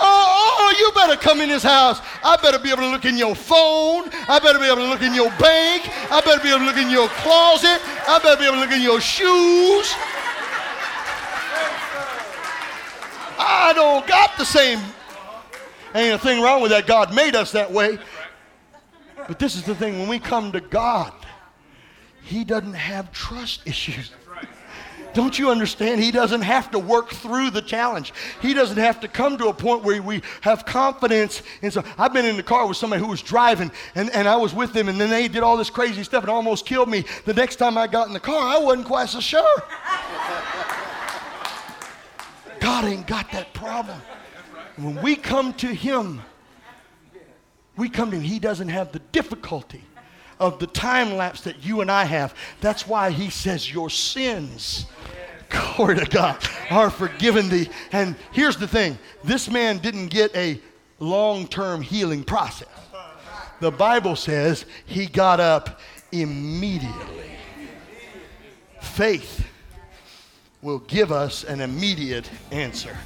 Oh, 0.00 0.24
oh, 0.28 0.56
oh, 0.60 0.74
you 0.78 0.92
better 0.94 1.20
come 1.20 1.40
in 1.40 1.48
this 1.48 1.62
house. 1.62 2.00
I 2.22 2.36
better 2.36 2.58
be 2.58 2.70
able 2.70 2.82
to 2.82 2.90
look 2.90 3.04
in 3.04 3.16
your 3.16 3.34
phone. 3.34 4.08
I 4.28 4.38
better 4.38 4.58
be 4.58 4.66
able 4.66 4.76
to 4.76 4.88
look 4.88 5.02
in 5.02 5.14
your 5.14 5.30
bank. 5.38 5.88
I 6.10 6.20
better 6.20 6.42
be 6.42 6.50
able 6.50 6.60
to 6.60 6.66
look 6.66 6.76
in 6.76 6.90
your 6.90 7.08
closet. 7.08 7.80
I 8.08 8.18
better 8.22 8.38
be 8.38 8.46
able 8.46 8.56
to 8.56 8.60
look 8.60 8.72
in 8.72 8.82
your 8.82 9.00
shoes. 9.00 9.94
I 13.40 13.72
don't 13.74 14.06
got 14.06 14.36
the 14.36 14.44
same 14.44 14.80
Ain't 15.94 16.14
a 16.14 16.18
thing 16.18 16.42
wrong 16.42 16.60
with 16.60 16.70
that. 16.70 16.86
God 16.86 17.14
made 17.14 17.34
us 17.34 17.52
that 17.52 17.70
way. 17.70 17.98
But 19.26 19.38
this 19.38 19.56
is 19.56 19.64
the 19.64 19.74
thing 19.74 19.98
when 19.98 20.08
we 20.08 20.18
come 20.18 20.52
to 20.52 20.60
God, 20.60 21.12
He 22.22 22.44
doesn't 22.44 22.74
have 22.74 23.10
trust 23.12 23.66
issues. 23.66 24.10
Don't 25.14 25.38
you 25.38 25.50
understand? 25.50 26.00
He 26.00 26.10
doesn't 26.10 26.42
have 26.42 26.70
to 26.72 26.78
work 26.78 27.10
through 27.10 27.50
the 27.50 27.62
challenge. 27.62 28.12
He 28.40 28.54
doesn't 28.54 28.76
have 28.76 29.00
to 29.00 29.08
come 29.08 29.38
to 29.38 29.48
a 29.48 29.54
point 29.54 29.82
where 29.82 30.02
we 30.02 30.22
have 30.42 30.64
confidence 30.66 31.42
And 31.62 31.72
so 31.72 31.82
I've 31.96 32.12
been 32.12 32.26
in 32.26 32.36
the 32.36 32.42
car 32.42 32.66
with 32.66 32.76
somebody 32.76 33.02
who 33.02 33.08
was 33.08 33.22
driving 33.22 33.70
and, 33.94 34.10
and 34.10 34.28
I 34.28 34.36
was 34.36 34.54
with 34.54 34.72
them 34.72 34.88
and 34.88 35.00
then 35.00 35.10
they 35.10 35.28
did 35.28 35.42
all 35.42 35.56
this 35.56 35.70
crazy 35.70 36.02
stuff 36.04 36.24
and 36.24 36.30
almost 36.30 36.66
killed 36.66 36.88
me. 36.88 37.04
The 37.24 37.34
next 37.34 37.56
time 37.56 37.78
I 37.78 37.86
got 37.86 38.06
in 38.06 38.12
the 38.12 38.20
car, 38.20 38.40
I 38.40 38.58
wasn't 38.58 38.86
quite 38.86 39.08
so 39.08 39.20
sure. 39.20 39.62
God 42.60 42.84
ain't 42.84 43.06
got 43.06 43.30
that 43.32 43.54
problem. 43.54 44.00
When 44.76 45.00
we 45.02 45.16
come 45.16 45.52
to 45.54 45.68
Him, 45.68 46.20
we 47.76 47.88
come 47.88 48.10
to 48.10 48.16
Him. 48.16 48.22
He 48.22 48.38
doesn't 48.38 48.68
have 48.68 48.92
the 48.92 48.98
difficulty 48.98 49.82
of 50.38 50.58
the 50.58 50.66
time 50.66 51.14
lapse 51.14 51.42
that 51.42 51.64
you 51.64 51.80
and 51.80 51.90
I 51.90 52.04
have. 52.04 52.34
That's 52.60 52.86
why 52.86 53.10
He 53.10 53.30
says, 53.30 53.72
Your 53.72 53.90
sins, 53.90 54.86
glory 55.48 55.96
to 55.98 56.06
God, 56.06 56.42
are 56.70 56.90
forgiven 56.90 57.48
thee. 57.48 57.68
And 57.92 58.16
here's 58.32 58.56
the 58.56 58.68
thing 58.68 58.98
this 59.24 59.50
man 59.50 59.78
didn't 59.78 60.08
get 60.08 60.34
a 60.36 60.60
long 60.98 61.46
term 61.46 61.82
healing 61.82 62.24
process. 62.24 62.68
The 63.60 63.70
Bible 63.72 64.14
says 64.14 64.66
he 64.86 65.06
got 65.06 65.40
up 65.40 65.80
immediately. 66.12 67.30
Faith 68.80 69.46
will 70.62 70.78
give 70.80 71.10
us 71.10 71.44
an 71.44 71.60
immediate 71.60 72.30
answer. 72.50 72.96